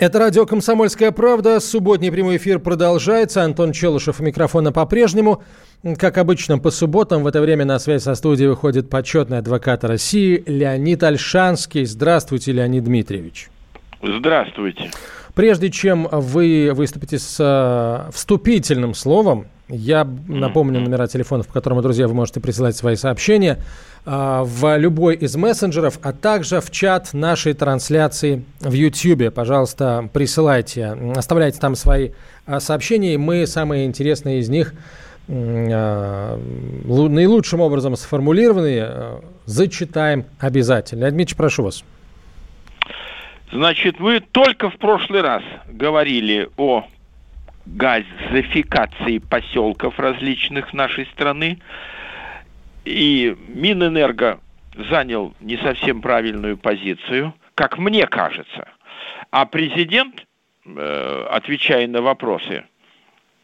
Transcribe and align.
Это 0.00 0.20
радио 0.20 0.46
«Комсомольская 0.46 1.10
правда». 1.10 1.58
Субботний 1.58 2.12
прямой 2.12 2.36
эфир 2.36 2.60
продолжается. 2.60 3.42
Антон 3.42 3.72
Челышев 3.72 4.20
у 4.20 4.22
микрофона 4.22 4.70
по-прежнему. 4.70 5.42
Как 5.98 6.18
обычно, 6.18 6.60
по 6.60 6.70
субботам 6.70 7.24
в 7.24 7.26
это 7.26 7.40
время 7.40 7.64
на 7.64 7.80
связь 7.80 8.04
со 8.04 8.14
студией 8.14 8.48
выходит 8.48 8.88
почетный 8.88 9.38
адвокат 9.38 9.82
России 9.82 10.44
Леонид 10.46 11.02
Альшанский. 11.02 11.84
Здравствуйте, 11.84 12.52
Леонид 12.52 12.84
Дмитриевич. 12.84 13.50
Здравствуйте. 14.00 14.92
Прежде 15.34 15.68
чем 15.68 16.06
вы 16.12 16.70
выступите 16.74 17.18
с 17.18 17.36
э, 17.40 18.12
вступительным 18.12 18.94
словом, 18.94 19.46
я 19.68 20.08
напомню 20.28 20.80
номера 20.80 21.06
телефонов, 21.06 21.46
по 21.46 21.52
которым, 21.52 21.82
друзья, 21.82 22.08
вы 22.08 22.14
можете 22.14 22.40
присылать 22.40 22.76
свои 22.76 22.96
сообщения 22.96 23.58
э, 24.06 24.40
в 24.42 24.78
любой 24.78 25.16
из 25.16 25.36
мессенджеров, 25.36 25.98
а 26.02 26.12
также 26.12 26.60
в 26.60 26.70
чат 26.70 27.12
нашей 27.12 27.52
трансляции 27.52 28.44
в 28.60 28.72
YouTube. 28.72 29.32
Пожалуйста, 29.32 30.08
присылайте, 30.12 30.96
оставляйте 31.14 31.60
там 31.60 31.74
свои 31.74 32.10
э, 32.46 32.60
сообщения, 32.60 33.14
и 33.14 33.16
мы 33.18 33.46
самые 33.46 33.84
интересные 33.84 34.40
из 34.40 34.48
них 34.48 34.72
э, 35.28 36.38
наилучшим 36.86 37.60
образом 37.60 37.94
сформулированные 37.96 39.20
зачитаем 39.44 40.24
обязательно. 40.38 41.00
Леонид 41.00 41.14
Дмитриевич, 41.16 41.36
прошу 41.36 41.64
вас. 41.64 41.84
Значит, 43.52 43.98
вы 43.98 44.20
только 44.20 44.70
в 44.70 44.76
прошлый 44.78 45.22
раз 45.22 45.42
говорили 45.68 46.48
о 46.56 46.84
газификации 47.76 49.18
поселков 49.18 49.98
различных 49.98 50.72
нашей 50.72 51.06
страны, 51.06 51.58
и 52.84 53.36
Минэнерго 53.48 54.40
занял 54.90 55.34
не 55.40 55.56
совсем 55.58 56.00
правильную 56.00 56.56
позицию, 56.56 57.34
как 57.54 57.78
мне 57.78 58.06
кажется. 58.06 58.68
А 59.30 59.44
президент, 59.44 60.26
э, 60.64 61.26
отвечая 61.30 61.86
на 61.88 62.00
вопросы 62.00 62.64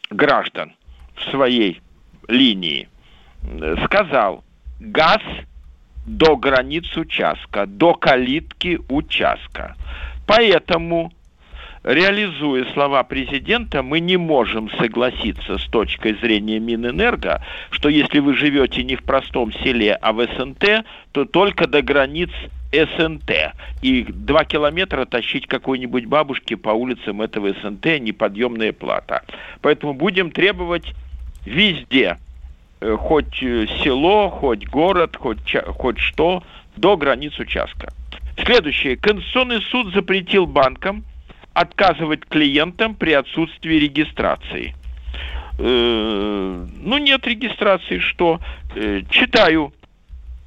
граждан 0.09 0.73
в 1.15 1.23
своей 1.29 1.81
линии, 2.27 2.89
э, 3.43 3.75
сказал, 3.85 4.43
газ 4.79 5.21
до 6.05 6.37
границ 6.37 6.85
участка, 6.97 7.65
до 7.65 7.93
калитки 7.93 8.79
участка. 8.89 9.75
Поэтому, 10.27 11.11
реализуя 11.85 12.65
слова 12.73 13.03
президента, 13.03 13.81
мы 13.81 13.99
не 13.99 14.17
можем 14.17 14.69
согласиться 14.71 15.57
с 15.57 15.63
точкой 15.67 16.15
зрения 16.15 16.59
Минэнерго, 16.59 17.41
что 17.69 17.89
если 17.89 18.19
вы 18.19 18.35
живете 18.35 18.83
не 18.83 18.95
в 18.95 19.03
простом 19.03 19.53
селе, 19.53 19.93
а 19.93 20.11
в 20.11 20.25
СНТ, 20.25 20.85
то 21.13 21.25
только 21.25 21.67
до 21.67 21.81
границ 21.81 22.29
СНТ. 22.73 23.53
И 23.81 24.03
два 24.03 24.43
километра 24.43 25.05
тащить 25.05 25.47
какой-нибудь 25.47 26.05
бабушке 26.05 26.57
по 26.57 26.71
улицам 26.71 27.21
этого 27.21 27.53
СНТ 27.53 28.01
неподъемная 28.01 28.73
плата. 28.73 29.23
Поэтому 29.61 29.93
будем 29.93 30.31
требовать 30.31 30.93
везде 31.45 32.17
Э, 32.81 32.97
хоть 32.97 33.41
э, 33.41 33.67
село, 33.81 34.29
хоть 34.29 34.67
город, 34.67 35.15
хоть, 35.15 35.55
хоть 35.77 35.97
что, 35.97 36.43
до 36.75 36.97
границ 36.97 37.37
участка. 37.39 37.91
Следующее. 38.43 38.97
Конституционный 38.97 39.61
суд 39.61 39.93
запретил 39.93 40.45
банкам 40.45 41.03
отказывать 41.55 42.25
клиентам 42.25 42.93
при 42.95 43.13
отсутствии 43.13 43.75
регистрации. 43.75 44.75
Э, 45.57 46.65
ну, 46.81 46.97
нет 46.97 47.25
регистрации, 47.25 47.99
что? 47.99 48.39
Э, 48.75 49.01
читаю, 49.09 49.73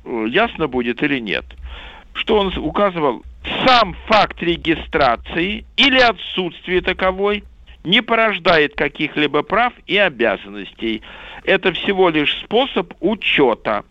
э, 0.04 0.26
ясно 0.28 0.68
будет 0.68 1.02
или 1.02 1.18
нет. 1.18 1.47
Что 2.12 2.38
он 2.38 2.56
указывал? 2.58 3.24
Сам 3.66 3.97
факт 4.06 4.42
регистрации 4.42 5.64
или 5.76 5.98
отсутствие 5.98 6.82
таковой 6.82 7.42
не 7.84 8.02
порождает 8.02 8.74
каких-либо 8.74 9.42
прав 9.42 9.72
и 9.86 9.97
обязанностей 9.97 11.02
это 11.44 11.72
всего 11.72 12.10
лишь 12.10 12.36
способ 12.44 12.92
учета. 13.00 13.84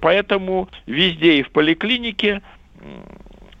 Поэтому 0.00 0.68
везде 0.86 1.38
и 1.38 1.42
в 1.42 1.50
поликлинике, 1.50 2.42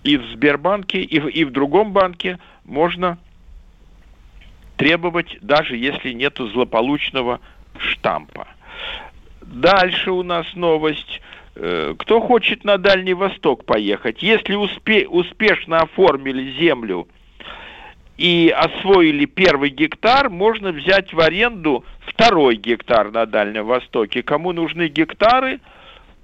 и 0.04 0.16
в 0.16 0.24
Сбербанке, 0.26 1.02
и 1.02 1.18
в, 1.20 1.28
и 1.28 1.44
в 1.44 1.50
другом 1.50 1.92
банке 1.92 2.38
можно 2.64 3.18
требовать, 4.76 5.38
даже 5.40 5.76
если 5.76 6.12
нету 6.12 6.48
злополучного 6.48 7.40
штампа. 7.78 8.48
Дальше 9.42 10.12
у 10.12 10.22
нас 10.22 10.46
новость. 10.54 11.20
Э, 11.56 11.94
кто 11.98 12.20
хочет 12.20 12.64
на 12.64 12.78
Дальний 12.78 13.14
Восток 13.14 13.64
поехать, 13.64 14.22
если 14.22 14.54
успе- 14.54 15.06
успешно 15.06 15.80
оформили 15.80 16.52
землю 16.58 17.08
и 18.16 18.54
освоили 18.54 19.24
первый 19.24 19.70
гектар, 19.70 20.30
можно 20.30 20.70
взять 20.70 21.12
в 21.12 21.20
аренду 21.20 21.84
второй 22.00 22.56
гектар 22.56 23.10
на 23.10 23.26
Дальнем 23.26 23.66
Востоке. 23.66 24.22
Кому 24.22 24.52
нужны 24.52 24.88
гектары, 24.88 25.60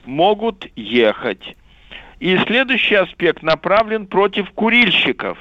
могут 0.05 0.69
ехать. 0.77 1.57
И 2.25 2.39
следующий 2.47 2.95
аспект 2.95 3.43
направлен 3.43 4.07
против 4.07 4.51
курильщиков, 4.53 5.37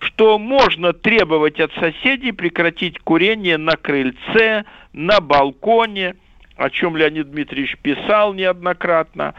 что 0.00 0.36
можно 0.36 0.92
требовать 0.92 1.60
от 1.60 1.72
соседей 1.74 2.32
прекратить 2.32 2.98
курение 2.98 3.56
на 3.56 3.76
крыльце, 3.76 4.64
на 4.92 5.20
балконе, 5.20 6.16
о 6.56 6.70
чем 6.70 6.96
Леонид 6.96 7.30
Дмитриевич 7.30 7.76
писал 7.76 8.34
неоднократно. 8.34 9.34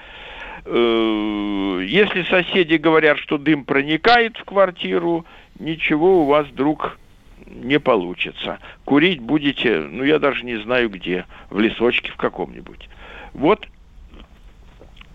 Э, 0.63 1.81
если 1.85 2.23
соседи 2.23 2.75
говорят, 2.75 3.17
что 3.17 3.37
дым 3.37 3.65
проникает 3.65 4.37
в 4.37 4.45
квартиру, 4.45 5.25
ничего 5.59 6.21
у 6.21 6.27
вас, 6.27 6.47
друг, 6.47 6.97
не 7.45 7.77
получится. 7.77 8.59
Курить 8.85 9.19
будете, 9.19 9.79
ну 9.79 10.05
я 10.05 10.17
даже 10.17 10.45
не 10.45 10.55
знаю 10.55 10.89
где, 10.89 11.25
в 11.49 11.59
лесочке 11.59 12.09
в 12.13 12.15
каком-нибудь. 12.15 12.87
Вот 13.33 13.67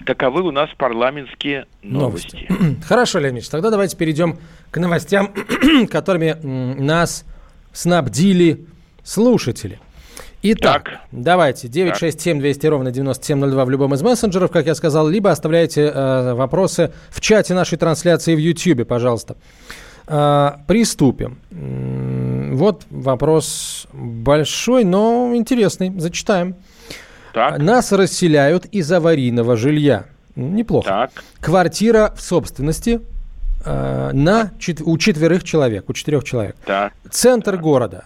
таковы 0.04 0.42
у 0.42 0.50
нас 0.50 0.70
парламентские 0.76 1.66
новости. 1.82 2.46
новости. 2.48 2.80
Хорошо, 2.86 3.18
Леонид, 3.18 3.48
тогда 3.50 3.70
давайте 3.70 3.96
перейдем 3.96 4.38
к 4.70 4.78
новостям, 4.78 5.32
которыми 5.90 6.36
нас 6.42 7.24
снабдили 7.72 8.66
слушатели. 9.02 9.80
Итак, 10.46 10.84
так. 10.84 11.00
давайте 11.10 11.68
967 11.68 12.38
200 12.38 12.66
ровно 12.66 12.90
9702 12.90 13.64
в 13.64 13.70
любом 13.70 13.94
из 13.94 14.02
мессенджеров, 14.02 14.50
как 14.50 14.66
я 14.66 14.74
сказал, 14.74 15.08
либо 15.08 15.30
оставляйте 15.30 15.90
э, 15.92 16.34
вопросы 16.34 16.92
в 17.08 17.22
чате 17.22 17.54
нашей 17.54 17.78
трансляции 17.78 18.34
в 18.34 18.38
YouTube, 18.38 18.86
пожалуйста. 18.86 19.36
А, 20.06 20.60
приступим. 20.66 21.38
Вот 22.54 22.82
вопрос 22.90 23.86
большой, 23.92 24.84
но 24.84 25.32
интересный. 25.34 25.92
Зачитаем. 25.98 26.56
Так. 27.34 27.58
Нас 27.58 27.90
расселяют 27.92 28.66
из 28.66 28.90
аварийного 28.90 29.56
жилья. 29.56 30.04
Неплохо. 30.36 30.88
Так. 30.88 31.24
Квартира 31.40 32.14
в 32.16 32.22
собственности 32.22 33.00
э, 33.64 34.10
на 34.12 34.52
чет- 34.58 34.82
у 34.84 34.96
четверых 34.96 35.42
человек, 35.42 35.88
у 35.88 35.92
четырех 35.92 36.24
человек. 36.24 36.56
Так. 36.64 36.92
Центр 37.10 37.52
так. 37.52 37.60
города. 37.60 38.04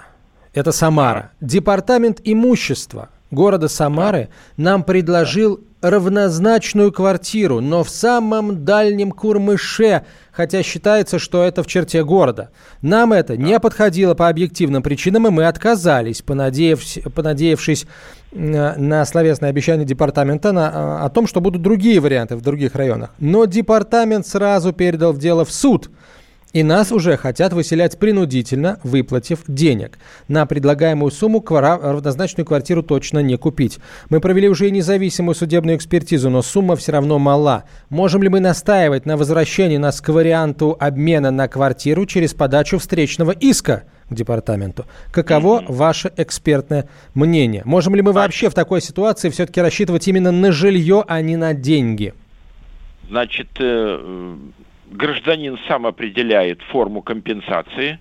Это 0.54 0.72
Самара. 0.72 1.30
Департамент 1.40 2.20
имущества 2.24 3.10
города 3.30 3.68
Самары 3.68 4.30
нам 4.56 4.82
предложил 4.82 5.60
равнозначную 5.80 6.90
квартиру, 6.90 7.60
но 7.60 7.84
в 7.84 7.90
самом 7.90 8.64
дальнем 8.64 9.12
Курмыше, 9.12 10.04
хотя 10.32 10.62
считается, 10.62 11.18
что 11.18 11.44
это 11.44 11.62
в 11.62 11.66
черте 11.68 12.02
города. 12.02 12.50
Нам 12.82 13.12
это 13.12 13.36
не 13.36 13.60
подходило 13.60 14.14
по 14.14 14.28
объективным 14.28 14.82
причинам, 14.82 15.28
и 15.28 15.30
мы 15.30 15.46
отказались, 15.46 16.22
понадеявшись, 16.22 17.04
понадеявшись 17.14 17.86
на 18.32 19.04
словесное 19.04 19.50
обещание 19.50 19.86
департамента 19.86 20.52
на, 20.52 21.04
о 21.04 21.08
том, 21.08 21.26
что 21.26 21.40
будут 21.40 21.62
другие 21.62 22.00
варианты 22.00 22.36
в 22.36 22.42
других 22.42 22.74
районах. 22.74 23.10
Но 23.18 23.46
департамент 23.46 24.26
сразу 24.26 24.72
передал 24.72 25.14
дело 25.14 25.44
в 25.44 25.52
суд– 25.52 25.90
И 26.54 26.62
нас 26.62 26.92
уже 26.92 27.16
хотят 27.16 27.52
выселять 27.52 27.98
принудительно, 27.98 28.80
выплатив 28.82 29.40
денег. 29.46 29.98
На 30.28 30.46
предлагаемую 30.46 31.10
сумму 31.10 31.44
равнозначную 31.46 32.46
квартиру 32.46 32.82
точно 32.82 33.18
не 33.18 33.36
купить. 33.36 33.78
Мы 34.08 34.20
провели 34.20 34.48
уже 34.48 34.70
независимую 34.70 35.34
судебную 35.34 35.76
экспертизу, 35.76 36.30
но 36.30 36.40
сумма 36.40 36.76
все 36.76 36.92
равно 36.92 37.18
мала. 37.18 37.64
Можем 37.90 38.22
ли 38.22 38.30
мы 38.30 38.40
настаивать 38.40 39.04
на 39.04 39.16
возвращении 39.16 39.76
нас 39.76 40.00
к 40.00 40.08
варианту 40.08 40.74
обмена 40.80 41.30
на 41.30 41.48
квартиру 41.48 42.06
через 42.06 42.32
подачу 42.32 42.78
встречного 42.78 43.32
иска? 43.32 43.84
К 44.10 44.14
департаменту. 44.14 44.86
Каково 45.12 45.64
ваше 45.68 46.12
экспертное 46.16 46.88
мнение? 47.14 47.62
Можем 47.64 47.94
ли 47.94 48.02
мы 48.02 48.12
вообще 48.12 48.48
в 48.48 48.54
такой 48.54 48.80
ситуации 48.80 49.30
все-таки 49.30 49.60
рассчитывать 49.60 50.06
именно 50.08 50.30
на 50.32 50.52
жилье, 50.52 51.04
а 51.06 51.20
не 51.20 51.36
на 51.36 51.54
деньги? 51.54 52.14
Значит, 53.08 53.48
э, 53.58 54.36
гражданин 54.90 55.58
сам 55.68 55.86
определяет 55.86 56.60
форму 56.62 57.02
компенсации. 57.02 57.98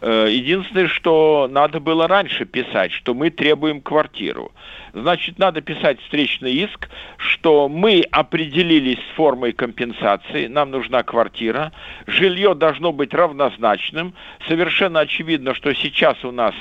Э, 0.00 0.28
единственное, 0.30 0.86
что 0.86 1.48
надо 1.50 1.80
было 1.80 2.06
раньше 2.06 2.44
писать, 2.44 2.92
что 2.92 3.14
мы 3.14 3.30
требуем 3.30 3.80
квартиру. 3.80 4.52
Значит, 4.92 5.38
надо 5.38 5.60
писать 5.60 6.00
встречный 6.02 6.52
иск, 6.52 6.88
что 7.16 7.68
мы 7.68 8.04
определились 8.12 8.98
с 8.98 9.16
формой 9.16 9.52
компенсации, 9.52 10.46
нам 10.46 10.70
нужна 10.70 11.02
квартира, 11.02 11.72
жилье 12.06 12.54
должно 12.54 12.92
быть 12.92 13.12
равнозначным. 13.12 14.14
Совершенно 14.46 15.00
очевидно, 15.00 15.54
что 15.54 15.74
сейчас 15.74 16.24
у 16.24 16.30
нас 16.30 16.54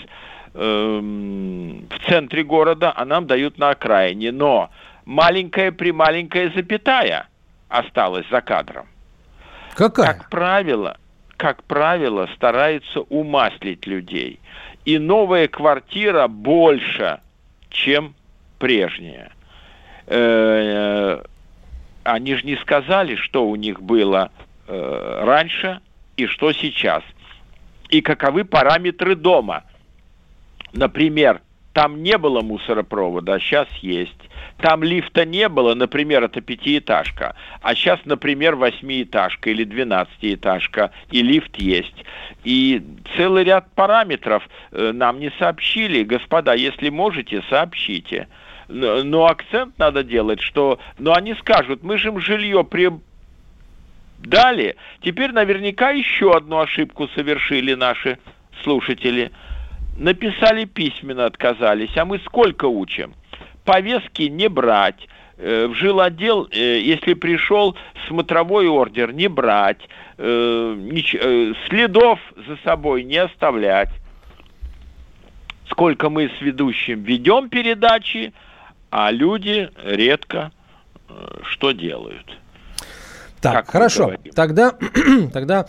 э, 0.56 1.00
в 1.00 2.10
центре 2.10 2.44
города, 2.44 2.92
а 2.96 3.06
нам 3.06 3.28
дают 3.28 3.60
на 3.60 3.70
окраине. 3.70 4.32
Но 4.32 4.72
маленькая 5.06 5.72
при 5.72 5.92
маленькая 5.92 6.52
запятая 6.56 7.28
осталась 7.70 8.26
за 8.32 8.42
кадром. 8.42 8.88
Какая? 9.76 10.08
Как 10.08 10.30
правило, 10.32 10.98
как 11.38 11.64
правило, 11.64 12.28
стараются 12.36 13.02
умаслить 13.02 13.86
людей. 13.86 14.40
И 14.86 14.98
новая 14.98 15.48
квартира 15.48 16.28
больше, 16.28 17.20
чем 17.70 18.16
прежняя. 18.58 19.32
Э, 20.08 21.22
они 22.04 22.36
же 22.36 22.46
не 22.46 22.56
сказали, 22.58 23.16
что 23.16 23.48
у 23.48 23.56
них 23.56 23.82
было 23.82 24.32
э, 24.68 25.22
раньше 25.24 25.80
и 26.16 26.26
что 26.26 26.52
сейчас. 26.54 27.04
И 27.90 28.02
каковы 28.02 28.44
параметры 28.44 29.16
дома. 29.16 29.64
Например, 30.74 31.42
там 31.78 32.02
не 32.02 32.18
было 32.18 32.42
мусоропровода, 32.42 33.36
а 33.36 33.40
сейчас 33.40 33.68
есть. 33.84 34.18
Там 34.58 34.84
лифта 34.84 35.26
не 35.26 35.48
было, 35.48 35.76
например, 35.76 36.24
это 36.24 36.42
пятиэтажка, 36.42 37.36
а 37.62 37.76
сейчас, 37.76 38.00
например, 38.06 38.56
восьмиэтажка 38.56 39.52
или 39.52 39.64
двенадцатиэтажка, 39.64 40.90
и 41.12 41.22
лифт 41.22 41.56
есть. 41.58 41.94
И 42.44 42.82
целый 43.16 43.44
ряд 43.44 43.72
параметров 43.76 44.42
э, 44.72 44.92
нам 44.92 45.20
не 45.20 45.30
сообщили. 45.38 46.02
Господа, 46.02 46.56
если 46.56 46.90
можете, 46.90 47.44
сообщите. 47.48 48.28
Но 48.70 49.28
акцент 49.28 49.78
надо 49.78 50.04
делать, 50.04 50.42
что... 50.42 50.80
Но 50.98 51.14
они 51.14 51.36
скажут, 51.36 51.84
мы 51.84 52.00
же 52.00 52.08
им 52.08 52.20
жилье 52.20 52.64
при... 52.64 52.90
дали. 54.18 54.78
Теперь 55.04 55.32
наверняка 55.32 55.92
еще 55.92 56.36
одну 56.36 56.58
ошибку 56.58 57.08
совершили 57.10 57.76
наши 57.76 58.18
слушатели– 58.64 59.32
написали 59.98 60.66
письменно, 60.66 61.26
отказались. 61.26 61.96
А 61.98 62.06
мы 62.06 62.20
сколько 62.20 62.66
учим? 62.66 63.14
Повестки 63.66 64.24
не 64.24 64.48
брать. 64.48 65.08
Э, 65.38 65.68
в 65.68 65.76
жилотдел, 65.76 66.48
э, 66.52 66.80
если 66.80 67.14
пришел 67.14 67.76
смотровой 68.08 68.68
ордер, 68.68 69.14
не 69.14 69.28
брать. 69.28 69.82
Э, 70.18 71.54
следов 71.68 72.20
за 72.48 72.58
собой 72.64 73.04
не 73.04 73.18
оставлять. 73.18 73.90
Сколько 75.70 76.10
мы 76.10 76.30
с 76.30 76.42
ведущим 76.42 77.04
ведем 77.04 77.50
передачи, 77.50 78.34
а 78.90 79.12
люди 79.12 79.70
редко 79.84 80.52
что 81.44 81.72
делают. 81.72 82.38
Так, 83.42 83.54
как 83.54 83.72
хорошо. 83.72 84.14
Тогда, 84.34 84.74
тогда 85.34 85.68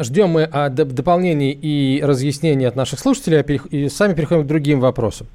ждем 0.00 0.30
мы 0.30 0.44
а, 0.44 0.68
дополнений 0.68 1.52
и 1.52 2.02
разъяснений 2.02 2.66
от 2.66 2.76
наших 2.76 2.98
слушателей 2.98 3.40
а 3.40 3.52
и 3.74 3.88
сами 3.88 4.14
переходим 4.14 4.44
к 4.44 4.46
другим 4.46 4.80
вопросам. 4.80 5.26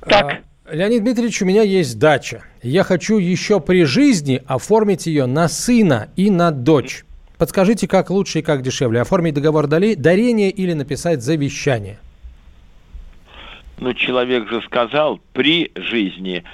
Так. 0.00 0.42
А, 0.66 0.74
Леонид 0.74 1.02
Дмитриевич, 1.02 1.42
у 1.42 1.44
меня 1.44 1.62
есть 1.62 1.98
дача. 1.98 2.42
Я 2.62 2.82
хочу 2.82 3.18
еще 3.18 3.60
при 3.60 3.84
жизни 3.84 4.42
оформить 4.46 5.06
ее 5.06 5.26
на 5.26 5.48
сына 5.48 6.08
и 6.16 6.30
на 6.30 6.50
дочь. 6.50 7.04
Подскажите, 7.38 7.88
как 7.88 8.10
лучше 8.10 8.38
и 8.38 8.42
как 8.42 8.62
дешевле? 8.62 9.00
Оформить 9.00 9.34
договор 9.34 9.66
дарения 9.66 10.48
или 10.48 10.72
написать 10.72 11.22
завещание? 11.22 11.98
Ну, 13.78 13.92
человек 13.94 14.48
же 14.48 14.62
сказал 14.62 15.20
при 15.32 15.72
жизни. 15.74 16.44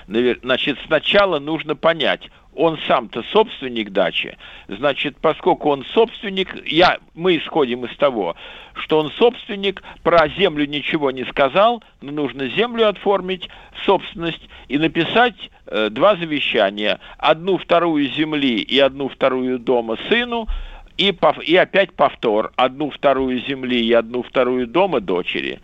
Значит, 0.43 0.79
сначала 0.87 1.39
нужно 1.39 1.77
понять, 1.77 2.31
он 2.59 2.77
сам-то 2.89 3.23
собственник 3.31 3.91
дачи, 3.91 4.37
значит, 4.67 5.17
поскольку 5.21 5.71
он 5.71 5.85
собственник, 5.95 6.67
я, 6.67 6.99
мы 7.15 7.37
исходим 7.37 7.85
из 7.85 7.97
того, 7.97 8.35
что 8.75 8.99
он 8.99 9.13
собственник, 9.13 9.83
про 10.03 10.29
землю 10.29 10.67
ничего 10.67 11.13
не 11.13 11.25
сказал, 11.27 11.85
но 12.01 12.11
нужно 12.11 12.49
землю 12.49 12.89
оформить, 12.89 13.49
собственность, 13.87 14.49
и 14.67 14.77
написать 14.77 15.51
э, 15.67 15.89
два 15.91 16.17
завещания. 16.17 16.99
Одну 17.17 17.59
вторую 17.59 18.09
земли 18.09 18.61
и 18.61 18.79
одну 18.81 19.09
вторую 19.09 19.61
дома 19.61 19.97
сыну, 20.09 20.49
и, 20.97 21.17
и 21.45 21.57
опять 21.57 21.93
повтор. 21.93 22.53
Одну 22.57 22.91
вторую 22.91 23.41
земли 23.41 23.87
и 23.87 23.93
одну 23.93 24.25
вторую 24.25 24.67
дома 24.67 25.01
дочери. 25.01 25.61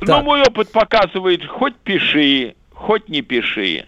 Так. 0.00 0.08
Но 0.08 0.22
мой 0.22 0.42
опыт 0.42 0.70
показывает, 0.70 1.46
хоть 1.46 1.76
пиши, 1.76 2.56
хоть 2.74 3.08
не 3.08 3.22
пиши 3.22 3.86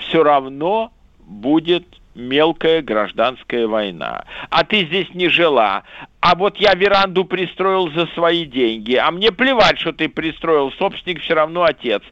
все 0.00 0.22
равно 0.22 0.92
будет 1.18 1.84
мелкая 2.14 2.82
гражданская 2.82 3.66
война. 3.66 4.24
А 4.50 4.64
ты 4.64 4.84
здесь 4.84 5.08
не 5.14 5.28
жила. 5.28 5.84
А 6.20 6.34
вот 6.34 6.56
я 6.58 6.74
веранду 6.74 7.24
пристроил 7.24 7.90
за 7.92 8.06
свои 8.08 8.44
деньги. 8.44 8.94
А 8.94 9.10
мне 9.10 9.32
плевать, 9.32 9.78
что 9.78 9.92
ты 9.92 10.08
пристроил. 10.08 10.72
Собственник 10.72 11.22
все 11.22 11.34
равно 11.34 11.62
отец. 11.62 12.02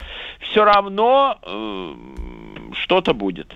Все 0.40 0.64
равно 0.64 1.38
э, 1.42 1.94
что-то 2.74 3.12
будет. 3.12 3.54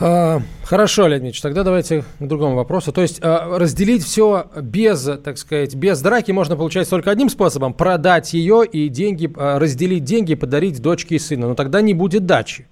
А, 0.00 0.40
хорошо, 0.64 1.08
Леонид 1.08 1.24
Ильич, 1.24 1.40
тогда 1.40 1.64
давайте 1.64 2.04
к 2.20 2.26
другому 2.26 2.54
вопросу. 2.54 2.92
То 2.92 3.02
есть 3.02 3.20
а, 3.22 3.58
разделить 3.58 4.04
все 4.04 4.46
без, 4.60 5.04
так 5.24 5.38
сказать, 5.38 5.74
без 5.74 6.00
драки 6.00 6.30
можно 6.30 6.56
получать 6.56 6.88
только 6.88 7.10
одним 7.10 7.28
способом. 7.28 7.74
Продать 7.74 8.32
ее 8.32 8.64
и 8.64 8.88
деньги, 8.88 9.30
а, 9.36 9.58
разделить 9.58 10.04
деньги, 10.04 10.34
подарить 10.34 10.80
дочке 10.80 11.16
и 11.16 11.18
сыну. 11.18 11.48
Но 11.48 11.54
тогда 11.54 11.80
не 11.80 11.94
будет 11.94 12.26
дачи. 12.26 12.66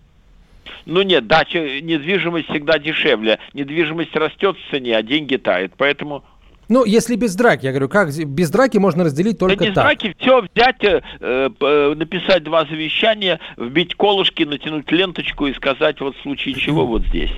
Ну 0.84 1.02
нет, 1.02 1.26
дача, 1.26 1.58
недвижимость 1.80 2.48
всегда 2.48 2.78
дешевле. 2.78 3.40
Недвижимость 3.54 4.14
растет 4.14 4.56
в 4.56 4.70
цене, 4.70 4.96
а 4.96 5.02
деньги 5.02 5.36
тают. 5.36 5.72
Поэтому 5.76 6.22
ну, 6.68 6.84
если 6.84 7.16
без 7.16 7.34
драки, 7.34 7.66
я 7.66 7.72
говорю, 7.72 7.88
как 7.88 8.08
без 8.14 8.50
драки 8.50 8.78
можно 8.78 9.04
разделить 9.04 9.38
только 9.38 9.56
да 9.56 9.64
без 9.66 9.74
так. 9.74 9.84
драки 9.84 10.16
все 10.18 10.42
взять, 10.42 10.82
э, 10.82 11.00
э, 11.20 11.94
написать 11.96 12.42
два 12.42 12.64
завещания, 12.64 13.38
вбить 13.56 13.94
колышки, 13.94 14.42
натянуть 14.42 14.90
ленточку 14.90 15.46
и 15.46 15.54
сказать 15.54 16.00
вот 16.00 16.16
в 16.16 16.22
случае 16.22 16.54
чего 16.54 16.86
вот 16.86 17.02
здесь. 17.06 17.30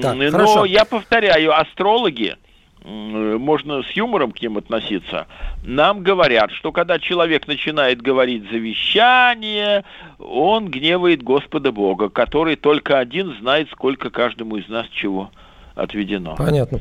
Так, 0.00 0.16
Но 0.16 0.30
хорошо. 0.30 0.64
я 0.64 0.84
повторяю, 0.84 1.58
астрологи, 1.58 2.36
можно 2.84 3.82
с 3.82 3.90
юмором 3.92 4.32
к 4.32 4.40
ним 4.40 4.58
относиться, 4.58 5.26
нам 5.64 6.02
говорят, 6.02 6.50
что 6.52 6.72
когда 6.72 6.98
человек 6.98 7.46
начинает 7.46 8.02
говорить 8.02 8.50
завещание, 8.50 9.84
он 10.18 10.68
гневает 10.68 11.22
Господа 11.22 11.72
Бога, 11.72 12.08
который 12.08 12.56
только 12.56 12.98
один 12.98 13.36
знает, 13.40 13.68
сколько 13.70 14.10
каждому 14.10 14.56
из 14.56 14.68
нас 14.68 14.86
чего 14.88 15.30
отведено. 15.74 16.34
Понятно. 16.36 16.80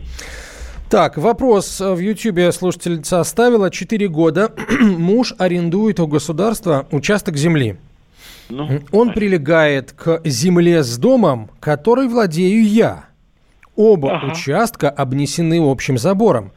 Так, 0.91 1.17
вопрос 1.17 1.79
в 1.79 1.99
Ютьюбе 1.99 2.51
слушательница 2.51 3.21
оставила. 3.21 3.71
Четыре 3.71 4.09
года 4.09 4.51
муж 4.81 5.33
арендует 5.37 6.01
у 6.01 6.07
государства 6.07 6.85
участок 6.91 7.37
земли. 7.37 7.77
Ну, 8.49 8.81
Он 8.91 9.13
прилегает 9.13 9.93
к 9.93 10.19
земле 10.25 10.83
с 10.83 10.97
домом, 10.97 11.49
который 11.61 12.09
владею 12.09 12.67
я. 12.67 13.05
Оба 13.77 14.17
ага. 14.17 14.33
участка 14.33 14.89
обнесены 14.89 15.61
общим 15.61 15.97
забором. 15.97 16.51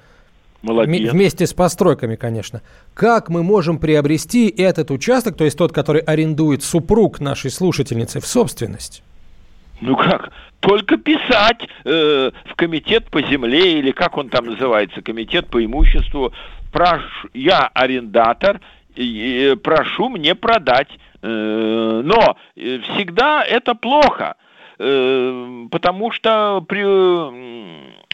Молодец. 0.63 1.13
Вместе 1.13 1.47
с 1.47 1.53
постройками, 1.53 2.17
конечно. 2.17 2.61
Как 2.93 3.29
мы 3.29 3.45
можем 3.45 3.79
приобрести 3.79 4.49
этот 4.49 4.91
участок, 4.91 5.37
то 5.37 5.45
есть 5.45 5.57
тот, 5.57 5.73
который 5.73 6.01
арендует 6.01 6.65
супруг 6.65 7.21
нашей 7.21 7.53
слушательницы, 7.53 8.19
в 8.19 8.27
собственность? 8.27 9.05
Ну 9.81 9.97
как? 9.97 10.33
Только 10.61 10.97
писать 10.97 11.69
э, 11.85 12.31
в 12.47 12.55
комитет 12.55 13.11
по 13.11 13.21
земле 13.21 13.79
или 13.79 13.91
как 13.91 14.17
он 14.17 14.29
там 14.29 14.47
называется, 14.47 15.03
комитет 15.03 15.49
по 15.49 15.63
имуществу. 15.63 16.33
Прошу, 16.73 17.29
я 17.35 17.71
арендатор, 17.75 18.61
и, 18.97 19.53
и, 19.53 19.57
прошу 19.57 20.09
мне 20.09 20.35
продать. 20.35 20.89
Э, 21.23 22.03
но 22.05 22.37
э, 22.57 22.79
всегда 22.81 23.45
это 23.45 23.75
плохо, 23.75 24.37
э, 24.79 25.67
потому 25.71 26.13
что 26.13 26.65
при 26.67 26.83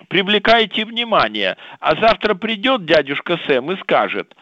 привлекаете 0.09 0.85
внимание. 0.85 1.57
А 1.79 1.95
завтра 1.95 2.35
придет 2.35 2.85
дядюшка 2.85 3.39
Сэм 3.47 3.71
и 3.71 3.77
скажет, 3.77 4.35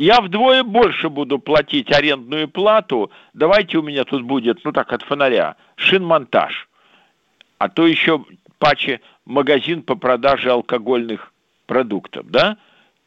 я 0.00 0.22
вдвое 0.22 0.62
больше 0.62 1.10
буду 1.10 1.38
платить 1.38 1.92
арендную 1.92 2.48
плату, 2.48 3.10
давайте 3.34 3.76
у 3.76 3.82
меня 3.82 4.04
тут 4.04 4.22
будет, 4.22 4.64
ну 4.64 4.72
так, 4.72 4.90
от 4.94 5.02
фонаря, 5.02 5.56
шинмонтаж. 5.76 6.68
А 7.58 7.68
то 7.68 7.86
еще 7.86 8.24
паче 8.58 9.02
магазин 9.26 9.82
по 9.82 9.96
продаже 9.96 10.50
алкогольных 10.50 11.34
продуктов, 11.66 12.30
да? 12.30 12.56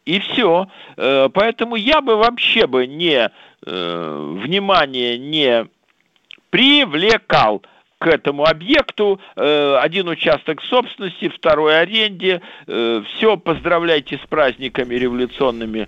И 0.06 0.20
все. 0.20 0.68
Э, 0.96 1.30
поэтому 1.34 1.78
я 1.78 2.00
бы 2.00 2.16
вообще 2.16 2.68
бы 2.68 2.86
не 2.86 3.32
э, 3.66 4.36
внимание 4.44 5.18
не 5.18 5.66
привлекал 6.52 7.64
к 8.04 8.08
этому 8.08 8.44
объекту, 8.44 9.22
э, 9.38 9.78
один 9.82 10.10
участок 10.10 10.62
собственности, 10.62 11.30
второй 11.30 11.80
аренде, 11.80 12.42
все, 12.68 13.38
поздравляйте 13.38 14.20
с 14.22 14.28
праздниками 14.28 14.96
революционными, 14.96 15.88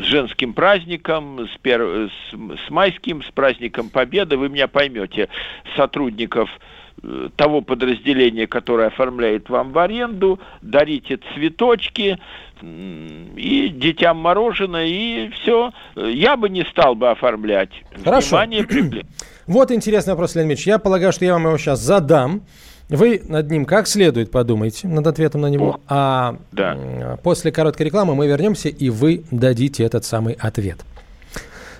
с 0.00 0.04
женским 0.06 0.54
праздником, 0.54 1.48
с, 1.52 1.58
пер... 1.58 1.82
с, 1.82 2.10
с 2.32 2.70
майским, 2.70 3.22
с 3.22 3.30
праздником 3.30 3.90
Победы, 3.90 4.38
вы 4.38 4.48
меня 4.48 4.68
поймете, 4.68 5.28
сотрудников 5.76 6.48
того 7.36 7.60
подразделения, 7.62 8.46
которое 8.46 8.88
оформляет 8.88 9.48
вам 9.48 9.72
в 9.72 9.78
аренду, 9.78 10.38
дарите 10.60 11.18
цветочки 11.34 12.18
и 12.62 13.68
детям 13.68 14.18
мороженое, 14.18 14.86
и 14.86 15.30
все. 15.30 15.72
Я 15.96 16.36
бы 16.36 16.48
не 16.48 16.64
стал 16.64 16.94
бы 16.94 17.10
оформлять. 17.10 17.70
Хорошо. 18.04 18.38
Внимание, 18.38 19.04
вот 19.46 19.70
интересный 19.70 20.12
вопрос, 20.12 20.34
Леонид 20.34 20.56
Ильич. 20.56 20.66
Я 20.66 20.78
полагаю, 20.78 21.12
что 21.12 21.24
я 21.24 21.34
вам 21.34 21.46
его 21.46 21.58
сейчас 21.58 21.80
задам. 21.80 22.42
Вы 22.88 23.22
над 23.24 23.50
ним 23.50 23.66
как 23.66 23.86
следует 23.86 24.32
подумайте, 24.32 24.88
над 24.88 25.06
ответом 25.06 25.42
на 25.42 25.46
него. 25.46 25.80
А 25.86 26.36
да. 26.50 27.18
после 27.22 27.52
короткой 27.52 27.86
рекламы 27.86 28.16
мы 28.16 28.26
вернемся, 28.26 28.68
и 28.68 28.90
вы 28.90 29.24
дадите 29.30 29.84
этот 29.84 30.04
самый 30.04 30.34
ответ. 30.34 30.80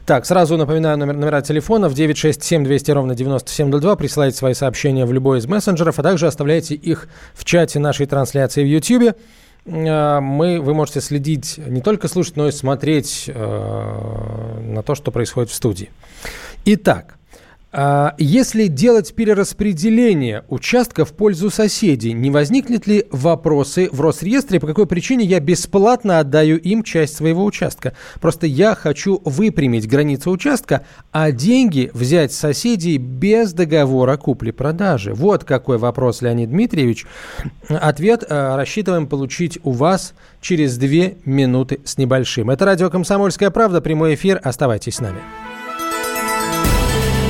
Так, 0.06 0.24
сразу 0.24 0.56
напоминаю 0.56 0.98
номер, 0.98 1.14
номера 1.14 1.40
телефонов 1.40 1.94
967 1.94 2.64
200 2.64 2.90
ровно 2.90 3.14
9702. 3.14 3.96
Присылайте 3.96 4.36
свои 4.36 4.54
сообщения 4.54 5.04
в 5.04 5.12
любой 5.12 5.38
из 5.38 5.46
мессенджеров, 5.46 5.98
а 5.98 6.02
также 6.02 6.26
оставляйте 6.26 6.74
их 6.74 7.08
в 7.34 7.44
чате 7.44 7.78
нашей 7.78 8.06
трансляции 8.06 8.62
в 8.62 8.66
YouTube. 8.66 9.16
Э, 9.64 10.20
мы, 10.20 10.60
вы 10.60 10.74
можете 10.74 11.00
следить, 11.00 11.58
не 11.58 11.80
только 11.80 12.08
слушать, 12.08 12.36
но 12.36 12.48
и 12.48 12.52
смотреть 12.52 13.24
э, 13.28 14.60
на 14.62 14.82
то, 14.82 14.94
что 14.94 15.10
происходит 15.10 15.50
в 15.50 15.54
студии. 15.54 15.90
Итак, 16.64 17.16
если 18.18 18.66
делать 18.66 19.14
перераспределение 19.14 20.44
участка 20.48 21.04
в 21.04 21.12
пользу 21.12 21.50
соседей, 21.50 22.12
не 22.12 22.30
возникнет 22.30 22.86
ли 22.88 23.06
вопросы 23.10 23.88
в 23.92 24.00
Росреестре, 24.00 24.58
по 24.58 24.66
какой 24.66 24.86
причине 24.86 25.24
я 25.24 25.38
бесплатно 25.38 26.18
отдаю 26.18 26.56
им 26.56 26.82
часть 26.82 27.14
своего 27.14 27.44
участка? 27.44 27.94
Просто 28.20 28.46
я 28.46 28.74
хочу 28.74 29.20
выпрямить 29.24 29.88
границу 29.88 30.32
участка, 30.32 30.84
а 31.12 31.30
деньги 31.30 31.90
взять 31.94 32.32
соседей 32.32 32.98
без 32.98 33.52
договора 33.52 34.16
купли-продажи. 34.16 35.14
Вот 35.14 35.44
какой 35.44 35.78
вопрос, 35.78 36.22
Леонид 36.22 36.50
Дмитриевич. 36.50 37.06
Ответ 37.68 38.24
э, 38.28 38.56
рассчитываем 38.56 39.06
получить 39.06 39.58
у 39.62 39.70
вас 39.70 40.14
через 40.40 40.76
две 40.76 41.18
минуты 41.24 41.80
с 41.84 41.98
небольшим. 41.98 42.50
Это 42.50 42.64
радио 42.64 42.90
«Комсомольская 42.90 43.50
правда», 43.50 43.80
прямой 43.80 44.14
эфир. 44.14 44.40
Оставайтесь 44.42 44.96
с 44.96 45.00
нами. 45.00 45.20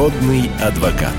Народный 0.00 0.50
адвокат. 0.62 1.12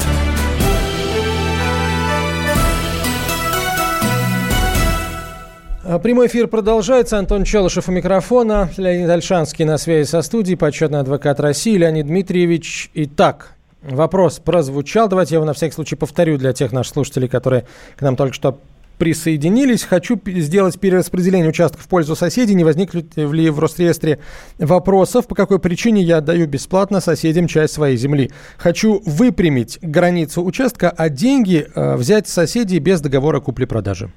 А, 5.83 6.00
прямой 6.00 6.25
эфир 6.25 6.47
продолжается. 6.47 7.19
Антон 7.19 7.43
Челышев 7.43 7.89
у 7.89 7.91
микрофона. 7.91 8.71
Леонид 8.77 9.07
Альшанский 9.07 9.65
на 9.65 9.77
связи 9.77 10.07
со 10.09 10.23
студией. 10.23 10.57
Почетный 10.57 11.00
адвокат 11.00 11.39
России 11.39 11.77
Леонид 11.77 12.07
Дмитриевич. 12.07 12.89
Итак, 12.95 13.53
вопрос 13.83 14.39
прозвучал. 14.39 15.07
Давайте 15.07 15.35
я 15.35 15.38
его 15.38 15.45
на 15.45 15.53
всякий 15.53 15.75
случай 15.75 15.95
повторю 15.95 16.39
для 16.39 16.51
тех 16.51 16.71
наших 16.71 16.93
слушателей, 16.93 17.27
которые 17.27 17.67
к 17.95 18.01
нам 18.01 18.15
только 18.15 18.33
что 18.33 18.57
присоединились. 19.01 19.84
Хочу 19.84 20.22
сделать 20.27 20.79
перераспределение 20.79 21.50
участков 21.50 21.81
в 21.81 21.88
пользу 21.88 22.15
соседей. 22.15 22.53
Не 22.53 22.63
возникнут 22.63 23.17
ли 23.17 23.50
в 23.50 23.58
Росреестре 23.58 24.20
вопросов, 24.60 25.27
по 25.27 25.34
какой 25.34 25.58
причине 25.58 26.03
я 26.03 26.17
отдаю 26.17 26.46
бесплатно 26.48 27.00
соседям 27.00 27.48
часть 27.48 27.74
своей 27.74 27.98
земли. 27.98 28.29
Хочу 28.58 29.01
выпрямить 29.03 29.79
границу 29.81 30.43
участка, 30.43 30.91
а 30.96 31.10
деньги 31.10 31.65
э, 31.74 31.96
взять 31.96 32.27
с 32.27 32.34
соседей 32.34 32.77
без 32.77 33.01
договора 33.01 33.39
купли-продажи. 33.39 34.12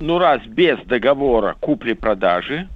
Ну, 0.00 0.18
раз 0.18 0.40
без 0.46 0.78
договора 0.86 1.56
купли-продажи, 1.60 2.68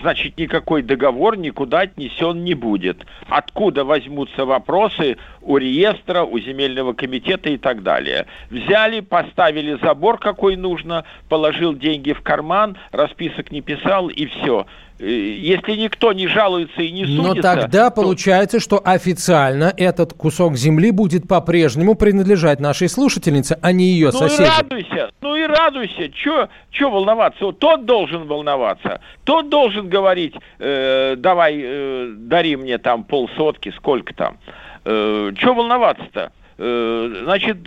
значит 0.00 0.38
никакой 0.38 0.82
договор 0.82 1.36
никуда 1.36 1.80
отнесен 1.80 2.44
не 2.44 2.54
будет. 2.54 3.06
Откуда 3.28 3.84
возьмутся 3.84 4.44
вопросы 4.44 5.16
у 5.42 5.56
реестра, 5.56 6.22
у 6.22 6.38
земельного 6.38 6.92
комитета 6.92 7.50
и 7.50 7.56
так 7.56 7.82
далее. 7.82 8.26
Взяли, 8.50 9.00
поставили 9.00 9.78
забор, 9.82 10.18
какой 10.18 10.56
нужно, 10.56 11.04
положил 11.28 11.74
деньги 11.74 12.12
в 12.12 12.22
карман, 12.22 12.76
расписок 12.92 13.50
не 13.50 13.60
писал 13.60 14.08
и 14.08 14.26
все. 14.26 14.66
Э, 15.00 15.06
если 15.08 15.76
никто 15.76 16.12
не 16.12 16.26
жалуется 16.28 16.82
и 16.82 16.90
не 16.90 17.06
судится... 17.06 17.34
Но 17.34 17.34
тогда 17.34 17.90
то... 17.90 18.02
получается, 18.02 18.60
что 18.60 18.80
официально 18.84 19.72
этот 19.76 20.12
кусок 20.12 20.56
земли 20.56 20.90
будет 20.90 21.26
по-прежнему 21.26 21.94
принадлежать 21.94 22.60
нашей 22.60 22.88
слушательнице, 22.88 23.58
а 23.62 23.72
не 23.72 23.86
ее 23.86 24.10
ну 24.12 24.18
соседям. 24.18 24.46
Ну 24.46 24.76
радуйся, 24.76 25.10
ну 25.22 25.29
радуйся. 25.50 26.08
Че 26.10 26.90
волноваться? 26.90 27.44
Вот 27.44 27.58
тот 27.58 27.84
должен 27.84 28.26
волноваться. 28.26 29.00
Тот 29.24 29.48
должен 29.48 29.88
говорить, 29.88 30.34
э, 30.58 31.16
давай, 31.16 31.60
э, 31.62 32.12
дари 32.16 32.56
мне 32.56 32.78
там 32.78 33.04
полсотки, 33.04 33.72
сколько 33.76 34.14
там. 34.14 34.38
Э, 34.84 35.32
Че 35.36 35.54
волноваться-то? 35.54 36.32
Э, 36.58 37.22
значит, 37.24 37.58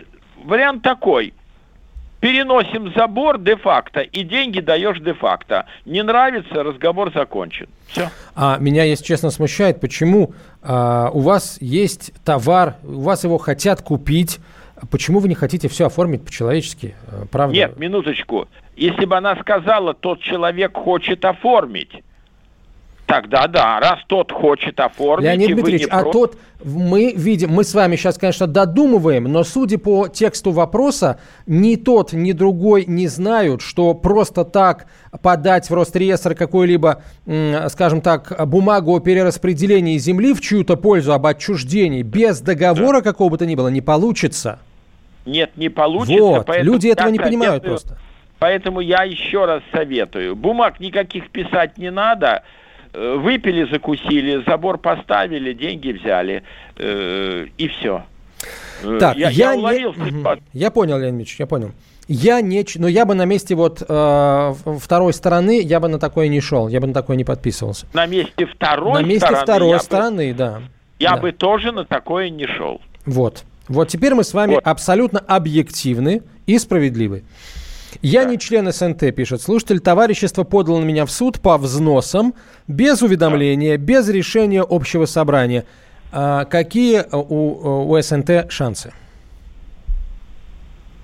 вариант 0.44 0.82
такой– 0.84 1.34
Переносим 2.24 2.94
забор 2.96 3.38
де-факто, 3.38 4.00
и 4.00 4.24
деньги 4.24 4.62
даешь 4.62 4.98
де-факто. 5.02 5.66
Не 5.86 6.04
нравится, 6.04 6.64
разговор 6.64 7.12
закончен. 7.14 7.68
Все. 7.88 8.10
А 8.34 8.58
меня, 8.60 8.86
если 8.86 9.04
честно, 9.04 9.30
смущает, 9.30 9.82
почему 9.82 10.34
а, 10.62 11.10
у 11.12 11.20
вас 11.20 11.58
есть 11.60 12.14
товар, 12.24 12.76
у 12.86 13.02
вас 13.02 13.26
его 13.26 13.38
хотят 13.38 13.82
купить, 13.82 14.40
почему 14.90 15.20
вы 15.20 15.28
не 15.28 15.36
хотите 15.36 15.68
все 15.68 15.88
оформить 15.88 16.24
по-человечески, 16.24 16.96
э, 17.08 17.26
правда? 17.32 17.56
Нет, 17.56 17.78
минуточку. 17.78 18.48
Если 18.76 19.06
бы 19.06 19.18
она 19.18 19.36
сказала, 19.38 19.94
тот 19.94 20.22
человек 20.22 20.76
хочет 20.76 21.24
оформить, 21.26 22.04
Тогда 23.06 23.48
да, 23.48 23.80
раз 23.80 24.00
тот 24.08 24.32
хочет 24.32 24.80
оформить... 24.80 25.26
Леонид 25.26 25.54
Дмитриевич, 25.54 25.88
а 25.92 26.04
тот, 26.04 26.38
мы 26.64 27.12
видим, 27.16 27.52
мы 27.52 27.66
с 27.66 27.74
вами 27.74 27.98
сейчас, 27.98 28.18
конечно, 28.18 28.48
додумываем, 28.48 29.26
но 29.26 29.44
судя 29.44 29.78
по 29.78 30.08
тексту 30.08 30.52
вопроса, 30.52 31.20
ни 31.46 31.76
тот, 31.76 32.14
ни 32.14 32.32
другой 32.32 32.86
не 32.88 33.08
знают, 33.08 33.62
что 33.62 33.94
просто 33.94 34.46
так 34.46 34.88
подать 35.22 35.70
в 35.70 35.74
Росреестр 35.74 36.34
какой-либо, 36.34 37.04
скажем 37.68 38.00
так, 38.00 38.34
бумагу 38.48 38.96
о 38.96 39.00
перераспределении 39.02 39.98
земли 39.98 40.34
в 40.34 40.40
чью-то 40.40 40.78
пользу, 40.78 41.12
об 41.14 41.26
отчуждении, 41.26 42.04
без 42.04 42.40
договора 42.40 43.02
да. 43.02 43.12
какого 43.12 43.32
бы 43.32 43.38
то 43.38 43.46
ни 43.46 43.56
было, 43.56 43.68
не 43.68 43.82
получится. 43.82 44.60
Нет, 45.26 45.52
не 45.58 45.70
получится. 45.70 46.22
Вот, 46.22 46.50
люди 46.60 46.88
этого 46.88 47.10
не 47.10 47.20
понимают 47.20 47.64
просто. 47.64 47.98
Поэтому 48.40 48.82
я 48.82 49.04
еще 49.04 49.46
раз 49.46 49.64
советую. 49.72 50.36
Бумаг 50.36 50.82
никаких 50.82 51.30
писать 51.30 51.78
не 51.78 51.92
надо, 51.92 52.44
Э, 52.94 53.16
выпили, 53.18 53.68
закусили, 53.72 54.44
забор 54.46 54.78
поставили, 54.78 55.54
деньги 55.54 55.92
взяли, 55.92 56.44
э, 56.78 57.48
и 57.58 57.68
все. 57.68 58.04
Э, 58.84 58.98
так, 59.00 59.18
я, 59.18 59.30
я, 59.30 59.52
я, 59.52 59.58
уловил, 59.58 59.96
не... 59.96 60.24
я 60.54 60.70
понял, 60.70 61.00
Леонид 61.00 61.22
Ильич, 61.22 61.40
я 61.40 61.48
понял. 61.48 61.72
Я 62.08 62.42
не... 62.42 62.64
Но 62.76 62.88
я 62.88 63.06
бы 63.06 63.16
на 63.16 63.26
месте 63.26 63.56
вот 63.56 63.82
э, 63.82 64.54
второй 64.80 65.14
стороны, 65.14 65.60
я 65.60 65.80
бы 65.80 65.88
на 65.88 65.98
такое 65.98 66.28
не 66.28 66.40
шел, 66.40 66.68
я 66.68 66.80
бы 66.80 66.86
на 66.86 66.94
такое 66.94 67.18
не 67.18 67.24
подписывался. 67.24 67.88
На 67.94 68.06
месте 68.06 68.46
второй 68.46 69.02
На 69.02 69.06
месте 69.06 69.26
стороны, 69.26 69.44
второй 69.44 69.80
стороны, 69.80 70.32
бы, 70.32 70.38
да. 70.38 70.62
Я 71.00 71.16
да. 71.16 71.18
бы 71.18 71.32
тоже 71.32 71.72
на 71.72 71.86
такое 71.86 72.30
не 72.30 72.46
шел. 72.46 72.80
Вот. 73.08 73.44
Вот 73.68 73.88
теперь 73.88 74.14
мы 74.14 74.24
с 74.24 74.34
вами 74.34 74.56
вот. 74.56 74.68
абсолютно 74.68 75.20
объективны 75.20 76.22
и 76.46 76.58
справедливы. 76.58 77.24
Я 78.02 78.24
да. 78.24 78.32
не 78.32 78.40
член 78.40 78.72
СНТ, 78.72 79.16
пишет 79.16 79.42
слушатель. 79.42 79.80
Товарищество 79.80 80.44
подало 80.44 80.80
на 80.80 80.86
меня 80.86 81.06
в 81.06 81.12
суд 81.12 81.40
по 81.40 81.58
взносам, 81.58 82.34
без 82.68 83.02
уведомления, 83.02 83.78
да. 83.78 83.84
без 83.84 84.10
решения 84.10 84.66
общего 84.68 85.06
собрания. 85.06 85.66
А 86.12 86.46
какие 86.46 87.04
у, 87.12 87.92
у 87.92 88.02
СНТ 88.02 88.52
шансы? 88.52 88.94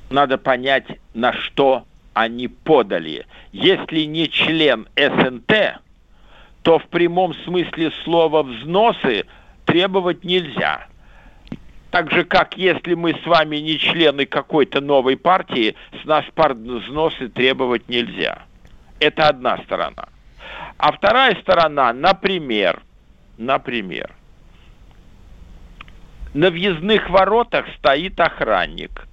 Надо 0.10 0.38
понять, 0.38 0.86
на 1.13 1.34
что 1.34 1.84
они 2.13 2.48
подали. 2.48 3.25
Если 3.51 4.01
не 4.01 4.30
член 4.30 4.88
СНТ, 4.96 5.80
то 6.63 6.80
в 6.80 6.88
прямом 6.88 7.34
смысле 7.46 7.92
слова 8.04 8.44
взносы 8.44 9.25
требовать 9.66 10.24
нельзя. 10.24 10.88
Так 11.91 12.12
же, 12.12 12.24
как 12.24 12.55
если 12.55 12.93
мы 12.93 13.13
с 13.13 13.25
вами 13.25 13.58
не 13.58 13.79
члены 13.79 14.25
какой-то 14.25 14.79
новой 14.79 15.17
партии, 15.17 15.75
с 16.01 16.05
нас 16.05 16.24
взносы 16.36 17.29
требовать 17.29 17.89
нельзя. 17.89 18.43
Это 19.00 19.27
одна 19.27 19.58
сторона. 19.63 20.08
А 20.77 20.91
вторая 20.91 21.36
сторона, 21.41 21.91
например, 21.93 22.81
например, 23.38 24.12
на 26.34 26.51
въездных 26.51 27.10
воротах 27.10 27.65
стоит 27.77 28.19
охранник. 28.19 29.08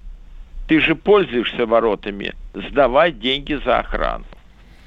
Ты 0.67 0.79
же 0.79 0.95
пользуешься 0.95 1.65
воротами, 1.65 2.35
сдавай 2.53 3.11
деньги 3.11 3.55
за 3.55 3.79
охрану. 3.79 4.25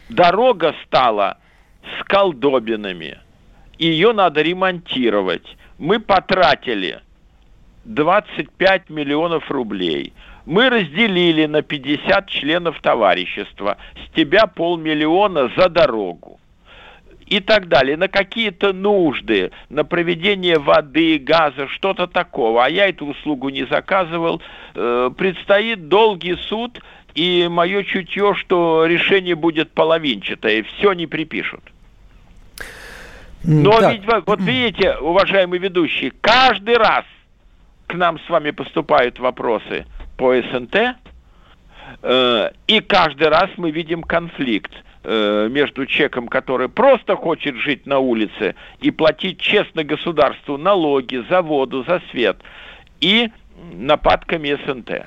Дорога 0.09 0.75
стала 0.85 1.39
с 1.83 2.05
колдобинами. 2.05 3.19
Ее 3.79 4.13
надо 4.13 4.43
ремонтировать. 4.43 5.57
Мы 5.79 5.99
потратили 5.99 7.01
25 7.85 8.91
миллионов 8.91 9.51
рублей. 9.51 10.13
Мы 10.47 10.69
разделили 10.69 11.47
на 11.47 11.63
50 11.63 12.29
членов 12.29 12.81
товарищества. 12.81 13.77
С 13.95 14.15
тебя 14.17 14.47
полмиллиона 14.47 15.51
за 15.57 15.69
дорогу 15.69 16.41
и 17.31 17.39
так 17.39 17.69
далее, 17.69 17.97
на 17.97 18.09
какие-то 18.09 18.73
нужды, 18.73 19.53
на 19.69 19.85
проведение 19.85 20.59
воды, 20.59 21.17
газа, 21.19 21.69
что-то 21.69 22.09
такого, 22.09 22.65
а 22.65 22.69
я 22.69 22.89
эту 22.89 23.07
услугу 23.07 23.51
не 23.51 23.65
заказывал, 23.67 24.43
э, 24.75 25.11
предстоит 25.17 25.89
долгий 25.89 26.37
суд, 26.49 26.81
и 27.15 27.47
мое 27.49 27.85
чутье, 27.85 28.35
что 28.35 28.85
решение 28.85 29.37
будет 29.37 29.71
половинчатое, 29.71 30.65
все 30.65 30.93
не 30.93 31.07
припишут. 31.07 31.63
Но 33.45 33.79
так. 33.81 33.93
ведь, 33.93 34.03
вот 34.27 34.41
видите, 34.43 34.97
уважаемый 34.97 35.61
ведущий, 35.61 36.13
каждый 36.21 36.77
раз 36.77 37.05
к 37.91 37.95
нам 37.95 38.19
с 38.21 38.29
вами 38.31 38.51
поступают 38.51 39.19
вопросы 39.19 39.87
по 40.17 40.35
СНТ, 40.35 40.77
э, 42.03 42.51
и 42.67 42.81
каждый 42.81 43.29
раз 43.29 43.51
мы 43.57 43.71
видим 43.71 44.03
конфликт– 44.03 44.73
Э, 45.03 45.49
между 45.51 45.87
человеком, 45.87 46.29
который 46.29 46.69
просто 46.69 47.17
хочет 47.17 47.57
жить 47.57 47.87
на 47.87 48.01
улице 48.01 48.55
и 48.83 48.91
платить 48.91 49.41
честно 49.41 49.83
государству 49.83 50.59
налоги 50.59 51.25
за 51.31 51.41
воду, 51.41 51.85
за 51.85 52.03
свет, 52.11 52.37
и 53.01 53.31
нападками 53.73 54.59
СНТ. 54.67 55.07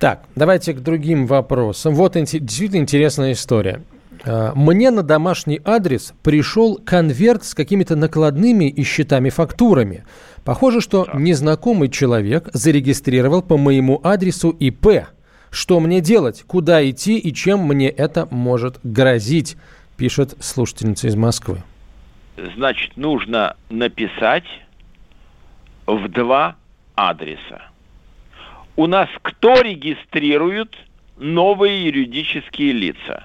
Так, 0.00 0.24
давайте 0.34 0.72
к 0.72 0.80
другим 0.80 1.26
вопросам. 1.26 1.94
Вот 1.94 2.14
действительно 2.14 2.80
интересная 2.80 3.32
история. 3.32 3.82
Э, 4.24 4.52
мне 4.54 4.90
на 4.90 5.02
домашний 5.02 5.60
адрес 5.64 6.14
пришел 6.22 6.76
конверт 6.76 7.44
с 7.44 7.54
какими-то 7.54 7.96
накладными 7.96 8.68
и 8.68 8.82
счетами-фактурами. 8.82 10.04
Похоже, 10.44 10.80
что 10.80 11.08
незнакомый 11.14 11.88
человек 11.88 12.48
зарегистрировал 12.52 13.42
по 13.42 13.56
моему 13.56 14.00
адресу 14.04 14.50
ИП. 14.50 15.06
Что 15.50 15.80
мне 15.80 16.00
делать? 16.00 16.42
Куда 16.46 16.88
идти 16.88 17.18
и 17.18 17.32
чем 17.32 17.60
мне 17.60 17.88
это 17.88 18.26
может 18.30 18.80
грозить? 18.82 19.56
Пишет 19.96 20.34
слушательница 20.40 21.06
из 21.06 21.14
Москвы. 21.14 21.62
Значит, 22.56 22.96
нужно 22.96 23.56
написать 23.70 24.44
в 25.86 26.08
два 26.08 26.56
адреса. 26.96 27.62
У 28.76 28.86
нас 28.86 29.08
кто 29.22 29.60
регистрирует 29.60 30.74
новые 31.16 31.84
юридические 31.86 32.72
лица? 32.72 33.24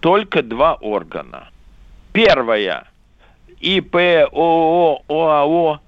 Только 0.00 0.42
два 0.42 0.74
органа. 0.74 1.48
Первое– 2.12 2.88
ИП, 3.60 3.96
ООО, 4.32 5.02
ОАО, 5.08 5.80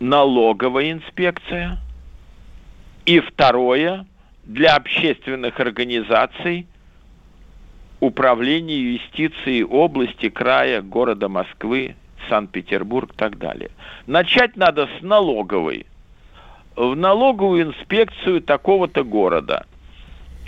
налоговая 0.00 0.92
инспекция. 0.92 1.78
И 3.04 3.20
второе 3.20 4.06
для 4.44 4.74
общественных 4.76 5.60
организаций 5.60 6.66
управления 8.00 8.78
юстиции 8.94 9.62
области, 9.62 10.28
края, 10.28 10.82
города 10.82 11.28
Москвы, 11.28 11.94
Санкт-Петербург 12.28 13.12
и 13.12 13.16
так 13.16 13.38
далее. 13.38 13.70
Начать 14.06 14.56
надо 14.56 14.88
с 14.98 15.02
налоговой. 15.02 15.86
В 16.74 16.96
налоговую 16.96 17.62
инспекцию 17.62 18.42
такого-то 18.42 19.04
города. 19.04 19.66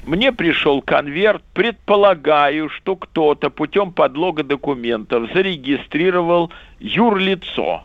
Мне 0.07 0.33
пришел 0.33 0.83
конверт, 0.83 1.43
предполагаю, 1.55 2.69
что 2.69 2.95
кто-то 2.95 3.49
путем 3.49 3.93
подлога 3.93 4.43
документов 4.43 5.31
зарегистрировал 5.33 6.53
юрлицо. 6.79 7.85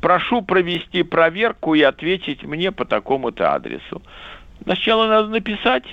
Прошу 0.00 0.40
провести 0.40 1.02
проверку 1.02 1.74
и 1.74 1.82
ответить 1.82 2.44
мне 2.44 2.72
по 2.72 2.86
такому-то 2.86 3.54
адресу. 3.54 4.00
Сначала 4.62 5.06
надо 5.06 5.28
написать, 5.28 5.84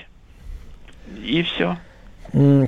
и 1.22 1.42
все. 1.42 1.76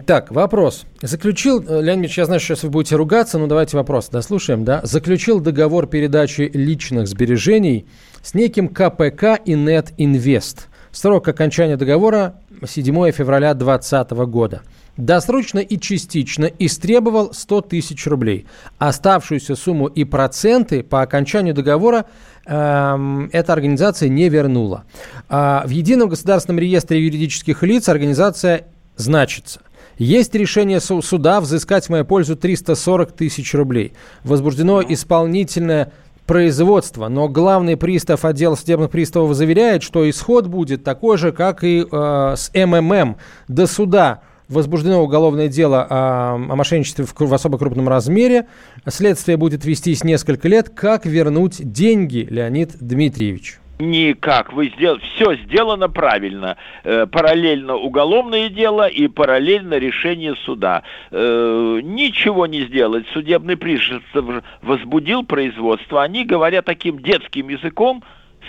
Так, 0.06 0.30
вопрос. 0.30 0.86
Заключил, 1.02 1.62
э, 1.62 1.82
Леонид 1.82 2.04
Ильич, 2.04 2.18
я 2.18 2.24
знаю, 2.24 2.40
сейчас 2.40 2.62
вы 2.62 2.70
будете 2.70 2.96
ругаться, 2.96 3.38
но 3.38 3.46
давайте 3.46 3.76
вопрос 3.76 4.08
дослушаем, 4.08 4.64
да? 4.64 4.80
Заключил 4.84 5.38
договор 5.40 5.86
передачи 5.86 6.50
личных 6.52 7.06
сбережений 7.06 7.86
с 8.22 8.32
неким 8.32 8.68
КПК 8.68 9.38
и 9.44 9.52
Нет 9.54 9.92
Инвест. 9.98 10.69
Срок 10.92 11.28
окончания 11.28 11.76
договора 11.76 12.34
7 12.64 13.12
февраля 13.12 13.54
2020 13.54 14.10
года. 14.28 14.62
Досрочно 14.96 15.60
и 15.60 15.78
частично 15.78 16.44
истребовал 16.44 17.32
100 17.32 17.60
тысяч 17.62 18.06
рублей. 18.06 18.46
Оставшуюся 18.78 19.54
сумму 19.56 19.86
и 19.86 20.04
проценты 20.04 20.82
по 20.82 21.00
окончанию 21.00 21.54
договора 21.54 22.06
Эм, 22.46 23.28
эта 23.32 23.52
организация 23.52 24.08
не 24.08 24.28
вернула. 24.28 24.84
А 25.28 25.62
в 25.66 25.70
Едином 25.70 26.08
государственном 26.08 26.58
реестре 26.58 27.04
юридических 27.04 27.62
лиц 27.62 27.88
организация 27.88 28.66
значится. 28.96 29.60
Есть 29.98 30.34
решение 30.34 30.80
суда 30.80 31.40
взыскать 31.40 31.86
в 31.86 31.90
мою 31.90 32.04
пользу 32.04 32.34
340 32.34 33.12
тысяч 33.12 33.54
рублей. 33.54 33.92
Возбуждено 34.24 34.82
исполнительное 34.82 35.92
производство, 36.30 37.08
но 37.08 37.28
главный 37.28 37.76
пристав 37.76 38.24
отдела 38.24 38.54
судебных 38.54 38.88
приставов 38.90 39.34
заверяет, 39.34 39.82
что 39.82 40.08
исход 40.08 40.46
будет 40.46 40.84
такой 40.84 41.18
же, 41.18 41.32
как 41.32 41.64
и 41.64 41.84
э, 41.84 42.34
с 42.36 42.52
МММ. 42.54 43.16
До 43.48 43.66
суда 43.66 44.20
возбуждено 44.48 45.02
уголовное 45.02 45.48
дело 45.48 45.84
о, 45.90 46.34
о 46.36 46.54
мошенничестве 46.54 47.04
в, 47.04 47.14
в 47.18 47.34
особо 47.34 47.58
крупном 47.58 47.88
размере. 47.88 48.46
Следствие 48.86 49.38
будет 49.38 49.64
вестись 49.64 50.04
несколько 50.04 50.46
лет. 50.46 50.68
Как 50.68 51.04
вернуть 51.04 51.56
деньги, 51.72 52.28
Леонид 52.30 52.76
Дмитриевич? 52.78 53.58
Никак. 53.80 54.52
Вы 54.52 54.72
сдел... 54.76 54.98
Все 54.98 55.34
сделано 55.36 55.88
правильно. 55.88 56.56
Э, 56.84 57.06
параллельно 57.06 57.76
уголовное 57.76 58.48
дело 58.48 58.86
и 58.86 59.08
параллельно 59.08 59.78
решение 59.78 60.36
суда. 60.44 60.82
Э, 61.10 61.80
ничего 61.82 62.46
не 62.46 62.62
сделать. 62.62 63.06
Судебный 63.12 63.56
пристав 63.56 64.24
возбудил 64.62 65.24
производство. 65.24 66.02
Они 66.02 66.24
говорят 66.24 66.66
таким 66.66 66.98
детским 66.98 67.48
языком, 67.48 68.04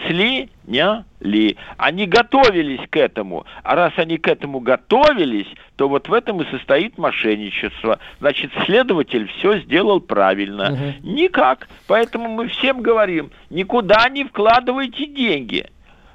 слиняли. 0.07 1.57
Они 1.77 2.05
готовились 2.05 2.81
к 2.89 2.97
этому. 2.97 3.45
А 3.63 3.75
раз 3.75 3.93
они 3.97 4.17
к 4.17 4.27
этому 4.27 4.59
готовились, 4.59 5.47
то 5.75 5.87
вот 5.87 6.07
в 6.07 6.13
этом 6.13 6.41
и 6.41 6.51
состоит 6.51 6.97
мошенничество. 6.97 7.99
Значит, 8.19 8.51
следователь 8.65 9.27
все 9.37 9.59
сделал 9.59 9.99
правильно. 9.99 10.73
Угу. 10.73 11.11
Никак. 11.11 11.67
Поэтому 11.87 12.29
мы 12.29 12.47
всем 12.47 12.81
говорим, 12.81 13.31
никуда 13.49 14.07
не 14.09 14.23
вкладывайте 14.23 15.05
деньги 15.05 15.65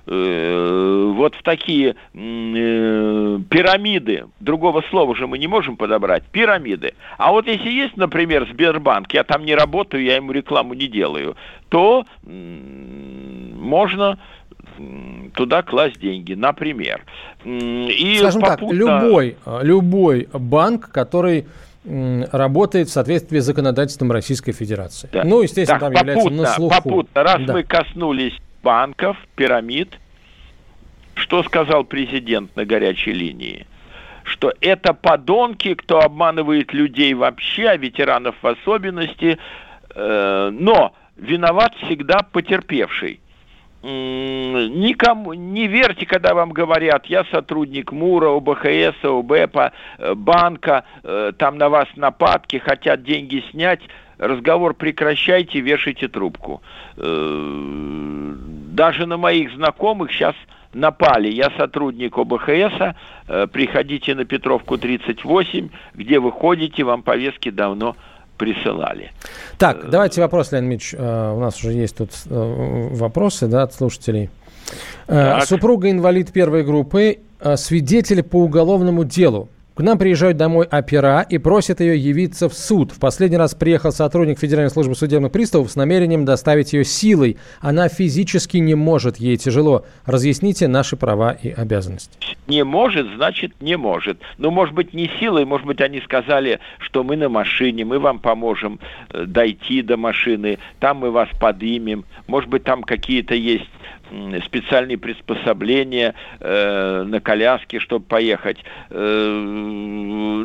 вот 0.06 1.34
в 1.34 1.42
такие 1.42 1.96
э, 2.14 3.38
пирамиды, 3.50 4.26
другого 4.38 4.82
слова 4.88 5.16
же 5.16 5.26
мы 5.26 5.36
не 5.38 5.48
можем 5.48 5.76
подобрать, 5.76 6.22
пирамиды. 6.24 6.94
А 7.18 7.32
вот 7.32 7.48
если 7.48 7.70
есть, 7.70 7.96
например, 7.96 8.46
Сбербанк, 8.52 9.12
я 9.12 9.24
там 9.24 9.44
не 9.44 9.56
работаю, 9.56 10.04
я 10.04 10.16
ему 10.16 10.30
рекламу 10.30 10.74
не 10.74 10.86
делаю, 10.86 11.36
то 11.68 12.04
можно 12.22 14.18
туда 15.34 15.62
класть 15.62 15.98
деньги, 15.98 16.34
например. 16.34 17.04
И 17.44 18.16
Скажем 18.18 18.42
попутно... 18.42 18.68
так, 18.68 19.02
любой, 19.02 19.36
любой 19.62 20.28
банк, 20.32 20.90
который 20.90 21.46
работает 21.84 22.88
в 22.88 22.92
соответствии 22.92 23.38
с 23.38 23.44
законодательством 23.44 24.10
Российской 24.12 24.52
Федерации. 24.52 25.08
Да. 25.12 25.22
Ну, 25.24 25.42
естественно, 25.42 25.80
так, 25.80 25.94
там 25.94 26.06
попутно, 26.06 26.10
является 26.10 26.42
на 26.42 26.46
слуху. 26.46 26.74
Попутно, 26.74 27.22
раз 27.22 27.42
да. 27.46 27.52
мы 27.52 27.62
коснулись 27.62 28.34
банков, 28.62 29.16
пирамид, 29.34 29.98
что 31.14 31.42
сказал 31.42 31.84
президент 31.84 32.54
на 32.56 32.64
горячей 32.64 33.12
линии? 33.12 33.66
Что 34.24 34.52
это 34.60 34.92
подонки, 34.92 35.74
кто 35.74 36.00
обманывает 36.00 36.72
людей 36.72 37.14
вообще, 37.14 37.68
а 37.68 37.76
ветеранов 37.76 38.34
в 38.42 38.46
особенности, 38.46 39.38
э, 39.94 40.50
но 40.52 40.94
виноват 41.16 41.74
всегда 41.76 42.22
потерпевший 42.22 43.20
никому 43.82 45.34
не 45.34 45.66
верьте, 45.66 46.06
когда 46.06 46.34
вам 46.34 46.50
говорят, 46.50 47.06
я 47.06 47.24
сотрудник 47.24 47.92
МУРа, 47.92 48.30
ОБХС, 48.30 49.04
ОБЭПа, 49.04 49.72
э, 49.98 50.14
банка, 50.14 50.84
э, 51.02 51.32
там 51.36 51.58
на 51.58 51.68
вас 51.68 51.88
нападки, 51.96 52.56
хотят 52.56 53.02
деньги 53.02 53.44
снять, 53.50 53.80
разговор 54.18 54.74
прекращайте, 54.74 55.60
вешайте 55.60 56.08
трубку. 56.08 56.62
Э, 56.96 58.34
даже 58.72 59.06
на 59.06 59.16
моих 59.16 59.52
знакомых 59.54 60.12
сейчас 60.12 60.34
напали. 60.72 61.28
Я 61.28 61.50
сотрудник 61.56 62.18
ОБХС, 62.18 62.94
приходите 63.50 64.14
на 64.14 64.26
Петровку 64.26 64.76
38, 64.76 65.70
где 65.94 66.18
вы 66.18 66.30
ходите, 66.30 66.84
вам 66.84 67.02
повестки 67.02 67.50
давно 67.50 67.96
присылали. 68.36 69.12
Так, 69.58 69.84
э, 69.84 69.88
давайте 69.88 70.20
вопрос, 70.20 70.52
Леонид 70.52 70.70
Ильич. 70.70 70.94
Э, 70.96 71.32
у 71.34 71.40
нас 71.40 71.58
уже 71.58 71.72
есть 71.72 71.96
тут 71.96 72.10
э, 72.26 72.88
вопросы 72.92 73.46
да, 73.46 73.62
от 73.62 73.74
слушателей. 73.74 74.30
Так. 75.06 75.44
Супруга 75.44 75.90
инвалид 75.90 76.32
первой 76.32 76.64
группы, 76.64 77.18
свидетель 77.54 78.24
по 78.24 78.42
уголовному 78.42 79.04
делу. 79.04 79.48
К 79.76 79.80
нам 79.82 79.98
приезжают 79.98 80.38
домой 80.38 80.66
опера 80.72 81.20
и 81.28 81.36
просят 81.36 81.80
ее 81.80 81.98
явиться 81.98 82.48
в 82.48 82.54
суд. 82.54 82.92
В 82.92 82.98
последний 82.98 83.36
раз 83.36 83.54
приехал 83.54 83.92
сотрудник 83.92 84.38
Федеральной 84.38 84.70
службы 84.70 84.94
судебных 84.94 85.30
приставов 85.30 85.70
с 85.70 85.76
намерением 85.76 86.24
доставить 86.24 86.72
ее 86.72 86.82
силой. 86.82 87.36
Она 87.60 87.90
физически 87.90 88.56
не 88.56 88.74
может, 88.74 89.18
ей 89.18 89.36
тяжело. 89.36 89.84
Разъясните 90.06 90.66
наши 90.66 90.96
права 90.96 91.32
и 91.32 91.50
обязанности. 91.50 92.08
Не 92.46 92.64
может, 92.64 93.06
значит 93.16 93.52
не 93.60 93.76
может. 93.76 94.18
Ну, 94.38 94.50
может 94.50 94.74
быть, 94.74 94.94
не 94.94 95.10
силой, 95.20 95.44
может 95.44 95.66
быть, 95.66 95.82
они 95.82 96.00
сказали, 96.00 96.58
что 96.78 97.04
мы 97.04 97.16
на 97.16 97.28
машине, 97.28 97.84
мы 97.84 97.98
вам 97.98 98.18
поможем 98.18 98.80
э, 99.10 99.26
дойти 99.26 99.82
до 99.82 99.98
машины, 99.98 100.58
там 100.80 101.00
мы 101.00 101.10
вас 101.10 101.28
подымем. 101.38 102.06
Может 102.28 102.48
быть, 102.48 102.64
там 102.64 102.82
какие-то 102.82 103.34
есть 103.34 103.68
специальные 104.44 104.98
приспособления 104.98 106.14
э, 106.40 107.02
на 107.02 107.20
коляске, 107.20 107.80
чтобы 107.80 108.04
поехать. 108.04 108.58
Э, 108.90 109.28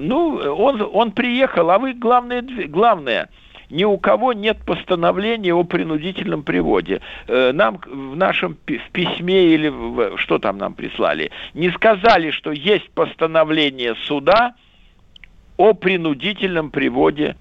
ну, 0.02 0.36
он, 0.36 0.90
он 0.94 1.12
приехал, 1.12 1.70
а 1.70 1.80
вы 1.80 1.94
главное, 1.94 2.42
главное, 2.68 3.30
ни 3.72 3.86
у 3.86 3.98
кого 3.98 4.34
нет 4.34 4.58
постановления 4.66 5.54
о 5.54 5.64
принудительном 5.64 6.44
приводе. 6.44 7.02
Э, 7.28 7.52
нам 7.54 7.78
в 7.78 8.16
нашем 8.16 8.58
в 8.68 8.92
письме 8.92 9.54
или 9.54 9.70
в, 9.70 10.18
что 10.18 10.40
там 10.40 10.58
нам 10.58 10.74
прислали, 10.74 11.32
не 11.54 11.72
сказали, 11.72 12.32
что 12.32 12.52
есть 12.52 12.90
постановление 12.92 13.96
суда 14.08 14.56
о 15.58 15.74
принудительном 15.74 16.70
приводе 16.72 17.36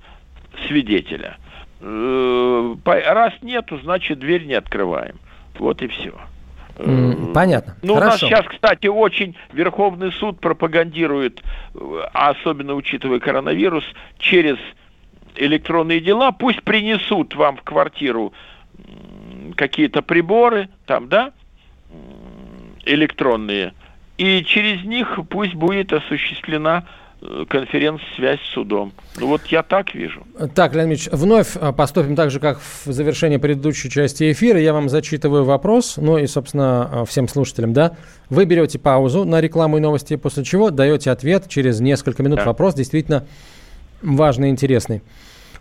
свидетеля. 0.66 1.37
Э, 1.80 2.74
раз 2.85 3.33
нету, 3.42 3.78
значит 3.83 4.18
дверь 4.18 4.44
не 4.44 4.54
открываем. 4.54 5.16
Вот 5.61 5.83
и 5.83 5.88
все. 5.88 6.14
Понятно. 7.35 7.77
Ну, 7.83 7.94
Хорошо. 7.96 8.07
у 8.07 8.11
нас 8.11 8.20
сейчас, 8.20 8.46
кстати, 8.46 8.87
очень 8.87 9.37
Верховный 9.53 10.11
суд 10.12 10.40
пропагандирует, 10.40 11.42
а 12.14 12.31
особенно 12.31 12.73
учитывая 12.73 13.20
коронавирус, 13.20 13.85
через 14.18 14.57
электронные 15.37 16.01
дела. 16.01 16.33
Пусть 16.33 16.62
принесут 16.62 17.35
вам 17.35 17.59
в 17.59 17.62
квартиру 17.62 18.33
какие-то 19.57 20.01
приборы, 20.01 20.70
там, 20.87 21.09
да, 21.11 21.33
электронные, 22.87 23.75
и 24.16 24.42
через 24.42 24.83
них 24.85 25.18
пусть 25.29 25.55
будет 25.55 25.92
осуществлена 25.92 26.85
Э, 26.85 27.00
конференц-связь 27.48 28.40
с 28.40 28.54
судом. 28.54 28.92
Ну 29.18 29.26
вот 29.28 29.44
я 29.46 29.62
так 29.62 29.94
вижу. 29.94 30.26
Так, 30.54 30.74
Леонид 30.74 30.98
Ильич, 30.98 31.09
вновь 31.12 31.56
э, 31.56 31.72
поступим 31.72 32.16
так 32.16 32.30
же, 32.30 32.40
как 32.40 32.59
в 32.59 32.92
завершении 32.92 33.37
предыдущей 33.37 33.90
части 33.90 34.33
эфира. 34.33 34.59
Я 34.59 34.72
вам 34.72 34.88
зачитываю 34.88 35.44
вопрос, 35.44 35.96
ну 35.98 36.16
и, 36.16 36.26
собственно, 36.26 36.88
э, 36.92 37.04
всем 37.06 37.28
слушателям, 37.28 37.72
да. 37.72 37.96
Вы 38.30 38.46
берете 38.46 38.78
паузу 38.78 39.24
на 39.24 39.40
рекламу 39.40 39.76
и 39.76 39.80
новости, 39.80 40.16
после 40.16 40.44
чего 40.44 40.70
даете 40.70 41.11
ответ 41.11 41.48
через 41.48 41.80
несколько 41.80 42.22
минут. 42.22 42.38
Да. 42.38 42.46
Вопрос 42.46 42.74
действительно 42.74 43.26
важный 44.02 44.48
и 44.48 44.50
интересный. 44.50 45.02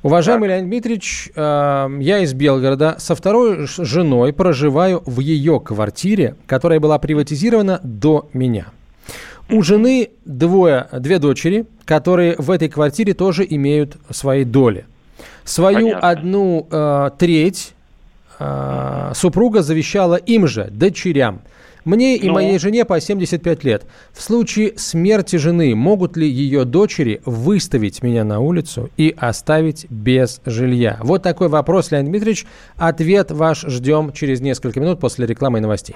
Уважаемый 0.02 0.48
так. 0.48 0.56
Леонид 0.56 0.70
Дмитриевич, 0.70 1.30
э, 1.36 1.90
я 2.00 2.20
из 2.20 2.34
Белгорода. 2.34 2.96
Со 3.00 3.16
второй 3.16 3.68
женой 3.68 4.32
проживаю 4.32 5.04
в 5.06 5.20
ее 5.20 5.60
квартире, 5.60 6.36
которая 6.48 6.80
была 6.80 7.00
приватизирована 7.00 7.82
до 7.84 8.30
меня. 8.32 8.68
У 9.52 9.64
жены 9.64 10.12
двое, 10.26 10.88
две 10.94 11.18
дочери, 11.18 11.66
которые 11.86 12.36
в 12.38 12.52
этой 12.52 12.70
квартире 12.70 13.14
тоже 13.14 13.46
имеют 13.50 13.98
свои 14.12 14.44
доли. 14.44 14.86
Свою 15.44 15.88
Понятно. 15.88 16.10
одну 16.10 16.68
э, 16.70 17.10
треть 17.18 17.74
э, 18.38 19.12
супруга 19.16 19.64
завещала 19.64 20.16
им 20.16 20.48
же, 20.48 20.70
дочерям. 20.70 21.42
Мне 21.84 22.18
и 22.18 22.28
ну? 22.28 22.34
моей 22.34 22.60
жене 22.60 22.86
по 22.86 23.00
75 23.00 23.64
лет. 23.64 23.84
В 24.12 24.22
случае 24.22 24.74
смерти 24.78 25.38
жены 25.38 25.74
могут 25.74 26.18
ли 26.18 26.30
ее 26.30 26.66
дочери 26.66 27.22
выставить 27.26 28.04
меня 28.04 28.24
на 28.24 28.40
улицу 28.40 28.92
и 28.98 29.16
оставить 29.18 29.88
без 29.90 30.42
жилья? 30.46 31.00
Вот 31.02 31.24
такой 31.24 31.48
вопрос, 31.48 31.90
Леонид 31.92 32.12
Дмитриевич. 32.12 32.46
Ответ 32.76 33.32
ваш 33.32 33.62
ждем 33.62 34.12
через 34.12 34.42
несколько 34.42 34.80
минут 34.80 35.00
после 35.00 35.26
рекламы 35.26 35.58
и 35.58 35.62
новостей. 35.62 35.96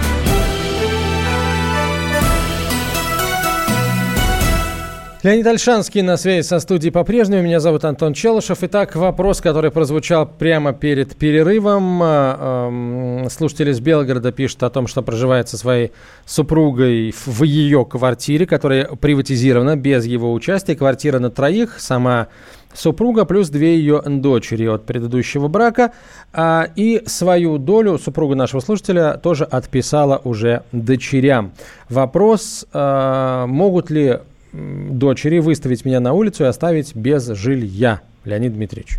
Леонид 5.23 5.45
Альшанский 5.45 6.01
на 6.01 6.17
связи 6.17 6.43
со 6.43 6.59
студией 6.59 6.91
по-прежнему. 6.91 7.43
Меня 7.43 7.59
зовут 7.59 7.85
Антон 7.85 8.15
Челышев. 8.15 8.63
Итак, 8.63 8.95
вопрос, 8.95 9.39
который 9.39 9.69
прозвучал 9.69 10.25
прямо 10.25 10.73
перед 10.73 11.15
перерывом. 11.15 11.99
А, 12.01 13.27
слушатель 13.29 13.69
из 13.69 13.79
Белгорода 13.79 14.31
пишет 14.31 14.63
о 14.63 14.71
том, 14.71 14.87
что 14.87 15.03
проживает 15.03 15.47
со 15.47 15.59
своей 15.59 15.91
супругой 16.25 17.13
в 17.27 17.43
ее 17.43 17.85
квартире, 17.85 18.47
которая 18.47 18.85
приватизирована 18.85 19.75
без 19.75 20.07
его 20.07 20.33
участия. 20.33 20.75
Квартира 20.75 21.19
на 21.19 21.29
троих, 21.29 21.79
сама 21.79 22.27
супруга 22.73 23.25
плюс 23.25 23.49
две 23.49 23.77
ее 23.77 24.01
дочери 24.03 24.65
от 24.65 24.87
предыдущего 24.87 25.47
брака. 25.47 25.91
А, 26.33 26.67
и 26.75 27.03
свою 27.05 27.59
долю 27.59 27.99
супруга 27.99 28.33
нашего 28.33 28.59
слушателя 28.59 29.19
тоже 29.21 29.43
отписала 29.43 30.19
уже 30.23 30.63
дочерям. 30.71 31.51
Вопрос, 31.89 32.65
а, 32.73 33.45
могут 33.45 33.91
ли 33.91 34.17
дочери 34.53 35.39
выставить 35.39 35.85
меня 35.85 35.99
на 35.99 36.13
улицу 36.13 36.43
и 36.43 36.47
оставить 36.47 36.95
без 36.95 37.27
жилья, 37.29 38.01
Леонид 38.25 38.53
Дмитриевич? 38.53 38.97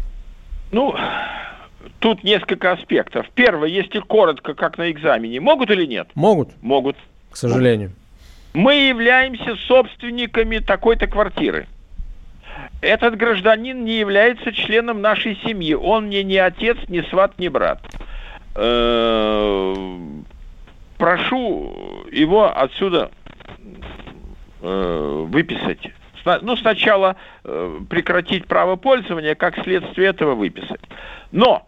Ну, 0.71 0.95
тут 1.99 2.25
несколько 2.25 2.73
аспектов. 2.73 3.27
Первое, 3.35 3.69
если 3.69 4.01
коротко, 4.01 4.55
как 4.55 4.79
на 4.79 4.91
экзамене, 4.91 5.41
могут 5.41 5.71
или 5.71 5.87
нет? 5.87 6.09
Могут. 6.15 6.51
Могут. 6.63 6.97
К 7.31 7.37
сожалению. 7.37 7.93
Мы 8.55 8.75
являемся 8.89 9.57
собственниками 9.67 10.59
такой-то 10.59 11.07
квартиры. 11.07 11.67
этот 12.81 13.17
гражданин 13.17 13.85
не 13.85 13.99
является 13.99 14.53
членом 14.53 15.01
нашей 15.01 15.37
семьи. 15.45 15.75
Он 15.75 16.07
мне 16.07 16.23
не 16.23 16.37
отец, 16.37 16.77
не 16.89 17.03
сват, 17.05 17.39
не 17.39 17.49
брат. 17.49 17.81
Э, 18.55 19.75
прошу 20.99 22.05
его 22.11 22.55
отсюда 22.55 23.11
выписать. 24.63 25.91
Ну, 26.43 26.57
сначала 26.57 27.17
э, 27.43 27.81
прекратить 27.91 28.47
право 28.47 28.77
пользования, 28.77 29.35
как 29.35 29.59
следствие 29.65 30.09
этого 30.09 30.35
выписать. 30.35 30.81
Но 31.33 31.67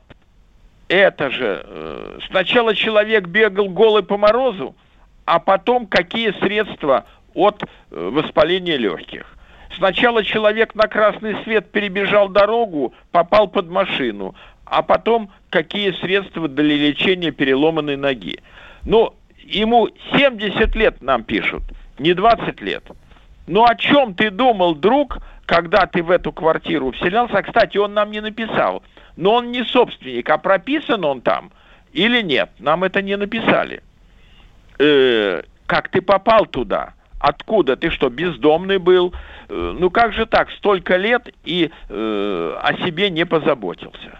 это 0.89 1.31
же 1.31 2.21
сначала 2.29 2.75
человек 2.75 3.27
бегал 3.27 3.69
голый 3.69 4.05
по 4.05 4.17
морозу, 4.17 4.77
а 5.25 5.41
потом 5.41 5.87
какие 5.87 6.31
средства 6.41 7.07
от 7.35 7.65
воспаления 7.91 8.77
легких. 8.77 9.35
Сначала 9.77 10.23
человек 10.23 10.75
на 10.75 10.87
красный 10.87 11.37
свет 11.43 11.71
перебежал 11.71 12.29
дорогу, 12.29 12.95
попал 13.11 13.49
под 13.49 13.69
машину, 13.69 14.35
а 14.65 14.83
потом 14.83 15.31
какие 15.51 15.93
средства 15.93 16.49
для 16.49 16.77
лечения 16.77 17.31
переломанной 17.31 17.97
ноги. 17.97 18.39
Ну, 18.85 19.15
ему 19.39 19.89
70 20.13 20.75
лет 20.77 21.03
нам 21.03 21.25
пишут, 21.25 21.63
не 21.99 22.15
20 22.15 22.61
лет. 22.61 22.85
Ну 23.47 23.65
о 23.65 23.75
чем 23.75 24.15
ты 24.15 24.31
думал, 24.31 24.75
друг, 24.75 25.19
когда 25.47 25.87
ты 25.87 26.03
в 26.03 26.11
эту 26.11 26.33
квартиру 26.33 26.93
вселялся? 26.93 27.43
Кстати, 27.43 27.77
он 27.79 27.95
нам 27.95 28.11
не 28.11 28.21
написал, 28.21 28.83
но 29.17 29.35
он 29.35 29.53
не 29.53 29.65
собственник, 29.65 30.29
а 30.31 30.39
прописан 30.39 31.05
он 31.05 31.21
там 31.21 31.51
или 31.93 32.23
нет? 32.23 32.51
Нам 32.59 32.85
это 32.85 33.03
не 33.03 33.17
написали. 33.17 33.83
Э, 34.79 35.43
как 35.67 35.89
ты 35.89 36.03
попал 36.03 36.47
туда? 36.47 36.95
Откуда? 37.21 37.77
Ты 37.77 37.91
что, 37.91 38.11
бездомный 38.11 38.79
был? 38.79 39.15
Э, 39.49 39.75
ну 39.79 39.91
как 39.91 40.13
же 40.13 40.27
так, 40.27 40.51
столько 40.51 40.97
лет 40.97 41.33
и 41.45 41.71
э, 41.89 42.59
о 42.63 42.75
себе 42.85 43.11
не 43.11 43.25
позаботился? 43.25 44.19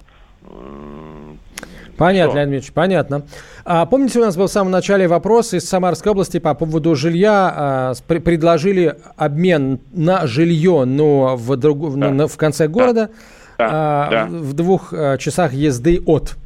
Понятно, 1.97 2.33
Что? 2.33 2.39
Леонид 2.39 2.55
Ильич, 2.55 2.73
понятно. 2.73 3.23
А, 3.65 3.87
помните, 3.87 4.19
у 4.19 4.23
нас 4.23 4.37
был 4.37 4.47
в 4.47 4.51
самом 4.51 4.71
начале 4.71 5.09
вопрос 5.09 5.55
из 5.55 5.69
Самарской 5.69 6.13
области 6.13 6.39
по 6.39 6.55
поводу 6.55 6.95
жилья. 6.95 7.53
А, 7.55 7.93
при, 8.07 8.19
предложили 8.19 8.97
обмен 9.17 9.81
на 9.93 10.27
жилье, 10.27 10.85
но 10.85 11.37
в, 11.37 11.57
друг, 11.57 11.99
да. 11.99 12.11
на, 12.11 12.29
в 12.29 12.37
конце 12.37 12.69
города, 12.69 13.11
да. 13.59 13.69
А, 13.71 14.11
да. 14.11 14.27
В, 14.27 14.51
в 14.51 14.53
двух 14.55 14.93
а, 14.93 15.19
часах 15.19 15.53
езды 15.53 16.03
от. 16.05 16.37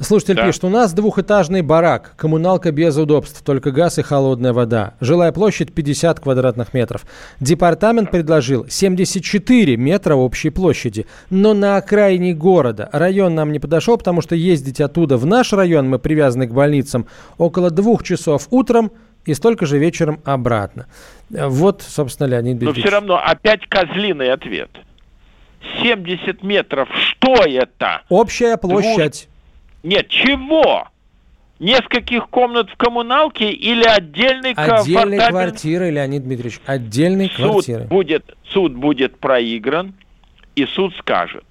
Слушатель 0.00 0.36
да. 0.36 0.46
пишет, 0.46 0.64
у 0.64 0.70
нас 0.70 0.94
двухэтажный 0.94 1.60
барак, 1.60 2.14
коммуналка 2.16 2.72
без 2.72 2.96
удобств, 2.96 3.42
только 3.44 3.70
газ 3.70 3.98
и 3.98 4.02
холодная 4.02 4.54
вода. 4.54 4.94
Жилая 5.00 5.30
площадь 5.30 5.74
50 5.74 6.20
квадратных 6.20 6.72
метров. 6.72 7.04
Департамент 7.38 8.10
предложил 8.10 8.66
74 8.66 9.76
метра 9.76 10.14
общей 10.14 10.48
площади, 10.48 11.06
но 11.28 11.52
на 11.52 11.76
окраине 11.76 12.32
города. 12.32 12.88
Район 12.92 13.34
нам 13.34 13.52
не 13.52 13.58
подошел, 13.58 13.98
потому 13.98 14.22
что 14.22 14.34
ездить 14.34 14.80
оттуда 14.80 15.18
в 15.18 15.26
наш 15.26 15.52
район, 15.52 15.88
мы 15.90 15.98
привязаны 15.98 16.46
к 16.46 16.52
больницам, 16.52 17.06
около 17.36 17.70
двух 17.70 18.02
часов 18.02 18.48
утром 18.50 18.92
и 19.26 19.34
столько 19.34 19.66
же 19.66 19.78
вечером 19.78 20.20
обратно. 20.24 20.86
Вот, 21.28 21.82
собственно, 21.82 22.26
Леонид 22.28 22.56
Бельгич. 22.56 22.76
Но 22.76 22.82
все 22.82 22.90
равно 22.90 23.20
опять 23.22 23.66
козлиный 23.68 24.32
ответ. 24.32 24.70
70 25.82 26.42
метров, 26.42 26.88
что 26.96 27.34
это? 27.44 28.02
Общая 28.08 28.56
площадь. 28.56 29.28
Нет, 29.82 30.08
чего? 30.08 30.88
Нескольких 31.58 32.28
комнат 32.30 32.70
в 32.70 32.76
коммуналке 32.76 33.50
или 33.50 33.84
отдельной 33.84 34.52
Отдельной 34.52 35.18
квартиры, 35.18 35.90
Леонид 35.90 36.24
Дмитриевич, 36.24 36.60
отдельной 36.64 37.28
суд 37.28 37.50
квартиры. 37.50 37.84
Будет, 37.84 38.36
суд 38.44 38.74
будет 38.74 39.18
проигран, 39.18 39.94
и 40.56 40.64
суд 40.64 40.94
скажет, 40.96 41.44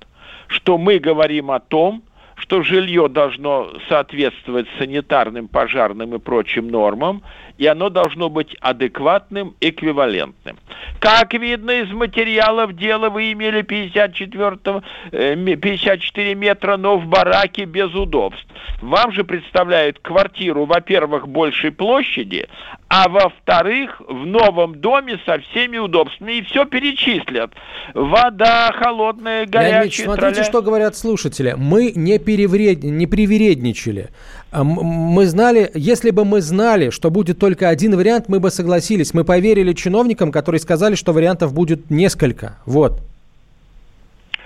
что 0.47 0.77
мы 0.77 0.97
говорим 0.97 1.51
о 1.51 1.59
том, 1.59 2.03
что 2.49 2.63
жилье 2.63 3.07
должно 3.09 3.69
соответствовать 3.87 4.65
санитарным, 4.79 5.47
пожарным 5.47 6.15
и 6.15 6.17
прочим 6.19 6.67
нормам, 6.67 7.21
и 7.59 7.67
оно 7.67 7.91
должно 7.91 8.27
быть 8.29 8.55
адекватным, 8.59 9.53
эквивалентным. 9.61 10.57
Как 10.99 11.35
видно 11.35 11.69
из 11.69 11.91
материалов 11.91 12.75
дела, 12.75 13.11
вы 13.11 13.33
имели 13.33 13.61
54, 13.61 14.81
54 15.11 16.31
э, 16.31 16.33
метра, 16.33 16.77
но 16.77 16.97
в 16.97 17.05
бараке 17.05 17.65
без 17.65 17.93
удобств. 17.93 18.47
Вам 18.81 19.11
же 19.11 19.23
представляют 19.23 19.99
квартиру, 19.99 20.65
во-первых, 20.65 21.27
большей 21.27 21.71
площади, 21.71 22.47
а 22.89 23.07
во-вторых, 23.07 24.01
в 24.07 24.25
новом 24.25 24.81
доме 24.81 25.19
со 25.23 25.39
всеми 25.39 25.77
удобствами. 25.77 26.39
И 26.39 26.41
все 26.41 26.65
перечислят. 26.65 27.51
Вода, 27.93 28.71
холодная, 28.73 29.45
горячая. 29.45 29.81
Леонид, 29.81 29.93
смотрите, 29.93 30.33
троля... 30.33 30.43
что 30.43 30.61
говорят 30.63 30.97
слушатели. 30.97 31.53
Мы 31.55 31.93
не, 31.95 32.17
перевред... 32.17 32.83
не 32.83 33.05
привередничали. 33.05 34.09
А 34.51 34.63
мы 34.63 35.27
знали, 35.27 35.69
если 35.75 36.09
бы 36.09 36.25
мы 36.25 36.41
знали, 36.41 36.89
что 36.89 37.11
будет 37.11 37.37
только 37.37 37.69
один 37.69 37.95
вариант, 37.95 38.25
мы 38.27 38.39
бы 38.39 38.49
согласились. 38.49 39.13
Мы 39.13 39.23
поверили 39.23 39.73
чиновникам, 39.73 40.31
которые 40.31 40.59
сказали, 40.59 40.95
что 40.95 41.13
вариантов 41.13 41.53
будет 41.53 41.91
несколько. 41.91 42.57
Вот. 42.65 43.01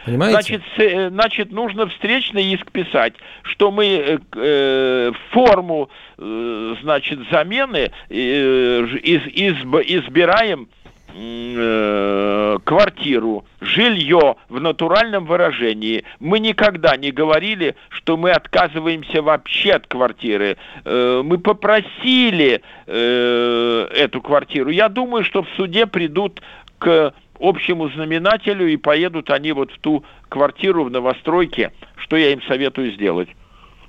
Понимаете? 0.06 0.34
Значит, 0.34 0.62
э, 0.78 1.10
значит, 1.10 1.52
нужно 1.52 1.88
встречный 1.88 2.54
иск 2.54 2.72
писать, 2.72 3.14
что 3.44 3.72
мы 3.72 3.86
э, 3.86 4.18
э 4.36 5.12
форму, 5.32 5.90
э, 6.18 6.76
значит, 6.82 7.20
замены 7.32 7.92
э, 8.10 8.14
из, 8.14 9.28
из, 9.28 9.56
избираем 9.88 10.68
Э, 11.16 12.58
квартиру, 12.64 13.46
жилье 13.62 14.36
в 14.50 14.60
натуральном 14.60 15.26
выражении. 15.26 16.06
Мы 16.20 16.40
никогда 16.40 16.98
не 16.98 17.12
говорили, 17.12 17.76
что 17.90 18.18
мы 18.18 18.32
отказываемся 18.32 19.22
вообще 19.22 19.74
от 19.74 19.86
квартиры. 19.86 20.58
Э, 20.86 21.22
мы 21.24 21.38
попросили 21.38 22.64
э, 22.88 23.88
эту 23.96 24.22
квартиру. 24.22 24.72
Я 24.72 24.90
думаю, 24.90 25.24
что 25.24 25.44
в 25.44 25.50
суде 25.56 25.86
придут 25.86 26.42
к 26.80 27.14
общему 27.40 27.90
знаменателю 27.90 28.68
и 28.68 28.78
поедут 28.78 29.30
они 29.30 29.52
вот 29.52 29.72
в 29.72 29.80
ту 29.80 30.04
квартиру 30.30 30.84
в 30.84 30.92
новостройке, 30.92 31.72
что 31.96 32.16
я 32.16 32.32
им 32.32 32.42
советую 32.44 32.94
сделать. 32.94 33.30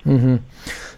Угу. 0.05 0.39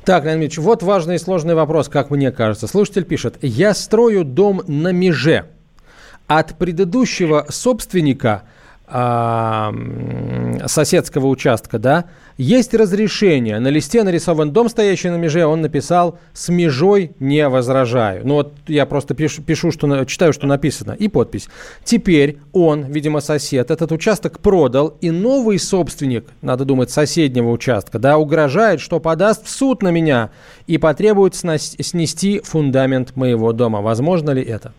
Так, 0.05 0.25
Леонид 0.25 0.43
Ильич, 0.43 0.57
вот 0.57 0.83
важный 0.83 1.15
и 1.15 1.19
сложный 1.19 1.55
вопрос, 1.55 1.89
как 1.89 2.09
мне 2.11 2.31
кажется. 2.31 2.67
Слушатель 2.67 3.05
пишет, 3.05 3.37
я 3.41 3.73
строю 3.73 4.23
дом 4.23 4.61
на 4.67 4.91
меже 4.91 5.45
от 6.27 6.57
предыдущего 6.57 7.45
собственника 7.49 8.43
а, 8.85 9.73
соседского 10.65 11.27
участка, 11.27 11.79
да, 11.79 12.05
есть 12.37 12.73
разрешение. 12.73 13.59
На 13.59 13.69
листе 13.69 14.03
нарисован 14.03 14.51
дом, 14.51 14.69
стоящий 14.69 15.09
на 15.09 15.17
меже, 15.17 15.45
он 15.45 15.61
написал 15.61 16.19
«с 16.33 16.49
межой 16.49 17.11
не 17.19 17.47
возражаю». 17.49 18.25
Ну 18.25 18.35
вот 18.35 18.53
я 18.67 18.85
просто 18.85 19.15
пишу, 19.15 19.41
пишу 19.41 19.71
что, 19.71 20.05
читаю, 20.05 20.33
что 20.33 20.47
написано, 20.47 20.91
и 20.91 21.07
подпись. 21.07 21.49
Теперь 21.83 22.37
он, 22.53 22.83
видимо, 22.83 23.19
сосед, 23.19 23.71
этот 23.71 23.91
участок 23.91 24.39
продал, 24.39 24.95
и 25.01 25.11
новый 25.11 25.59
собственник, 25.59 26.25
надо 26.41 26.65
думать, 26.65 26.91
соседнего 26.91 27.49
участка, 27.49 27.99
да, 27.99 28.17
угрожает, 28.17 28.79
что 28.79 28.99
подаст 28.99 29.45
в 29.45 29.49
суд 29.49 29.81
на 29.81 29.89
меня 29.89 30.29
и 30.67 30.77
потребует 30.77 31.35
снести 31.35 32.39
фундамент 32.43 33.15
моего 33.15 33.51
дома. 33.53 33.81
Возможно 33.81 34.31
ли 34.31 34.43
это? 34.43 34.73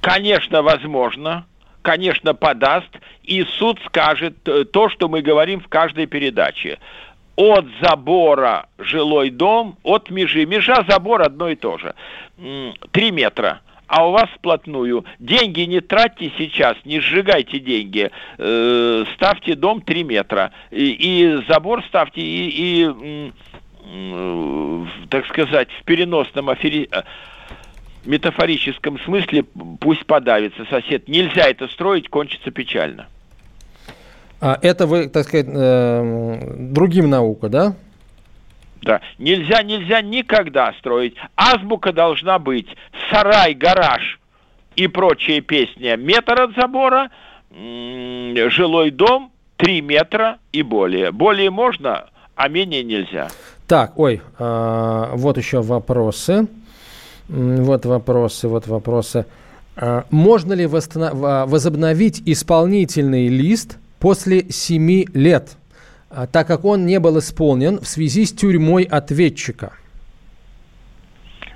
Конечно, 0.00 0.62
возможно, 0.62 1.46
конечно, 1.86 2.34
подаст, 2.34 2.90
и 3.22 3.44
суд 3.58 3.78
скажет 3.86 4.34
э, 4.48 4.64
то, 4.64 4.88
что 4.88 5.08
мы 5.08 5.22
говорим 5.22 5.60
в 5.60 5.68
каждой 5.68 6.06
передаче. 6.06 6.80
От 7.36 7.64
забора 7.80 8.66
жилой 8.78 9.30
дом, 9.30 9.76
от 9.84 10.10
межи. 10.10 10.46
Межа, 10.46 10.84
забор 10.88 11.22
одно 11.22 11.48
и 11.48 11.54
то 11.54 11.78
же. 11.78 11.94
Три 12.90 13.12
метра 13.12 13.60
а 13.88 14.08
у 14.08 14.10
вас 14.10 14.28
вплотную. 14.34 15.04
Деньги 15.20 15.60
не 15.60 15.80
тратьте 15.80 16.32
сейчас, 16.36 16.76
не 16.84 16.98
сжигайте 16.98 17.60
деньги. 17.60 18.10
Э, 18.36 19.04
ставьте 19.14 19.54
дом 19.54 19.80
3 19.80 20.02
метра. 20.02 20.50
И, 20.72 20.90
и 20.90 21.44
забор 21.48 21.84
ставьте, 21.84 22.20
и, 22.20 22.48
и 22.48 23.30
э, 23.84 24.86
так 25.08 25.24
сказать, 25.26 25.68
в 25.80 25.84
переносном 25.84 26.50
афери 26.50 26.90
метафорическом 28.06 28.98
смысле 29.00 29.44
пусть 29.80 30.06
подавится 30.06 30.64
сосед. 30.70 31.08
Нельзя 31.08 31.48
это 31.48 31.68
строить, 31.68 32.08
кончится 32.08 32.50
печально. 32.50 33.06
А 34.40 34.58
это 34.60 34.86
вы, 34.86 35.08
так 35.08 35.24
сказать, 35.24 35.46
э, 35.48 36.56
другим 36.56 37.08
наука, 37.08 37.48
да? 37.48 37.74
Да. 38.82 39.00
Нельзя, 39.18 39.62
нельзя 39.62 40.02
никогда 40.02 40.72
строить. 40.74 41.14
Азбука 41.36 41.92
должна 41.92 42.38
быть 42.38 42.68
сарай, 43.10 43.54
гараж 43.54 44.20
и 44.76 44.86
прочие 44.86 45.40
песни. 45.40 45.96
Метр 45.96 46.40
от 46.40 46.54
забора, 46.54 47.10
жилой 47.50 48.90
дом, 48.90 49.32
три 49.56 49.80
метра 49.80 50.38
и 50.52 50.62
более. 50.62 51.10
Более 51.10 51.50
можно, 51.50 52.06
а 52.34 52.48
менее 52.48 52.84
нельзя. 52.84 53.28
Так, 53.66 53.98
ой, 53.98 54.20
э, 54.38 55.08
вот 55.14 55.38
еще 55.38 55.62
вопросы. 55.62 56.46
Вот 57.28 57.84
вопросы, 57.86 58.48
вот 58.48 58.66
вопросы. 58.66 59.26
А, 59.76 60.04
можно 60.10 60.52
ли 60.52 60.66
восстанов... 60.66 61.14
возобновить 61.48 62.22
исполнительный 62.24 63.28
лист 63.28 63.78
после 63.98 64.50
7 64.50 65.04
лет, 65.14 65.56
а, 66.10 66.26
так 66.26 66.46
как 66.46 66.64
он 66.64 66.86
не 66.86 67.00
был 67.00 67.18
исполнен 67.18 67.80
в 67.80 67.86
связи 67.86 68.24
с 68.24 68.32
тюрьмой 68.32 68.84
ответчика? 68.84 69.72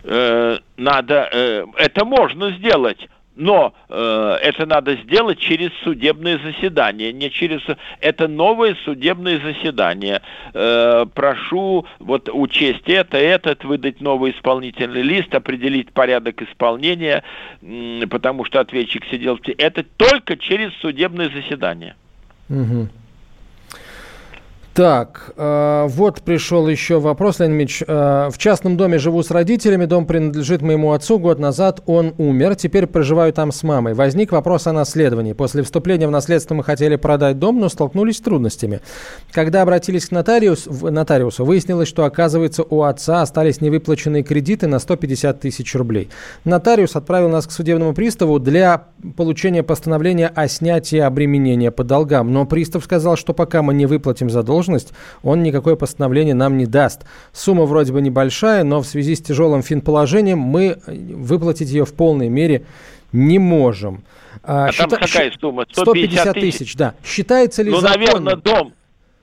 Э, 0.02 0.58
надо, 0.76 1.28
э, 1.32 1.64
это 1.76 2.04
можно 2.04 2.50
сделать 2.52 3.08
но 3.40 3.72
э, 3.88 4.38
это 4.42 4.66
надо 4.66 4.96
сделать 4.96 5.38
через 5.38 5.70
судебное 5.82 6.38
заседание, 6.38 7.10
не 7.10 7.30
через... 7.30 7.62
Это 8.00 8.28
новое 8.28 8.76
судебное 8.84 9.40
заседание. 9.40 10.20
Э, 10.52 11.06
прошу 11.14 11.86
вот 12.00 12.28
учесть 12.30 12.86
это, 12.86 13.16
этот, 13.16 13.64
выдать 13.64 14.02
новый 14.02 14.32
исполнительный 14.32 15.00
лист, 15.00 15.34
определить 15.34 15.90
порядок 15.90 16.42
исполнения, 16.42 17.24
э, 17.62 18.06
потому 18.10 18.44
что 18.44 18.60
ответчик 18.60 19.06
сидел... 19.06 19.40
Это 19.56 19.84
только 19.96 20.36
через 20.36 20.74
судебное 20.74 21.30
заседание. 21.30 21.96
Угу. 22.50 22.88
Так, 24.72 25.32
э, 25.36 25.86
вот 25.88 26.22
пришел 26.22 26.68
еще 26.68 27.00
вопрос, 27.00 27.40
Леонид 27.40 27.58
Ильич. 27.58 27.82
Э, 27.84 28.28
в 28.32 28.38
частном 28.38 28.76
доме 28.76 28.98
живу 28.98 29.20
с 29.24 29.32
родителями, 29.32 29.84
дом 29.84 30.06
принадлежит 30.06 30.62
моему 30.62 30.92
отцу, 30.92 31.18
год 31.18 31.40
назад 31.40 31.82
он 31.86 32.14
умер, 32.18 32.54
теперь 32.54 32.86
проживаю 32.86 33.32
там 33.32 33.50
с 33.50 33.64
мамой. 33.64 33.94
Возник 33.94 34.30
вопрос 34.30 34.68
о 34.68 34.72
наследовании. 34.72 35.32
После 35.32 35.64
вступления 35.64 36.06
в 36.06 36.12
наследство 36.12 36.54
мы 36.54 36.62
хотели 36.62 36.94
продать 36.94 37.40
дом, 37.40 37.58
но 37.58 37.68
столкнулись 37.68 38.18
с 38.18 38.20
трудностями. 38.20 38.80
Когда 39.32 39.62
обратились 39.62 40.06
к 40.06 40.12
нотариус, 40.12 40.66
нотариусу, 40.66 41.44
выяснилось, 41.44 41.88
что, 41.88 42.04
оказывается, 42.04 42.62
у 42.62 42.82
отца 42.82 43.22
остались 43.22 43.60
невыплаченные 43.60 44.22
кредиты 44.22 44.68
на 44.68 44.78
150 44.78 45.40
тысяч 45.40 45.74
рублей. 45.74 46.10
Нотариус 46.44 46.94
отправил 46.94 47.28
нас 47.28 47.48
к 47.48 47.50
судебному 47.50 47.92
приставу 47.92 48.38
для 48.38 48.84
получения 49.16 49.64
постановления 49.64 50.28
о 50.28 50.46
снятии 50.46 50.98
обременения 50.98 51.72
по 51.72 51.82
долгам, 51.82 52.32
но 52.32 52.46
пристав 52.46 52.84
сказал, 52.84 53.16
что 53.16 53.34
пока 53.34 53.62
мы 53.62 53.74
не 53.74 53.86
выплатим 53.86 54.30
задолженность, 54.30 54.59
должность, 54.60 54.92
он 55.22 55.42
никакое 55.42 55.76
постановление 55.76 56.34
нам 56.34 56.58
не 56.58 56.66
даст. 56.66 57.02
Сумма 57.32 57.64
вроде 57.64 57.92
бы 57.92 58.02
небольшая, 58.02 58.62
но 58.62 58.82
в 58.82 58.86
связи 58.86 59.14
с 59.14 59.20
тяжелым 59.20 59.62
финположением 59.62 60.38
мы 60.38 60.78
выплатить 60.86 61.70
ее 61.70 61.84
в 61.84 61.94
полной 61.94 62.28
мере 62.28 62.64
не 63.12 63.38
можем. 63.38 64.02
А, 64.42 64.66
а 64.66 64.72
Счита... 64.72 64.88
там 64.88 65.00
какая 65.00 65.32
сумма? 65.40 65.64
150 65.70 66.34
тысяч? 66.34 66.58
тысяч, 66.58 66.76
да. 66.76 66.94
Считается 67.04 67.62
ли 67.62 67.70
ну, 67.70 67.80
законным? 67.80 68.24
наверное, 68.24 68.36
дом. 68.36 68.72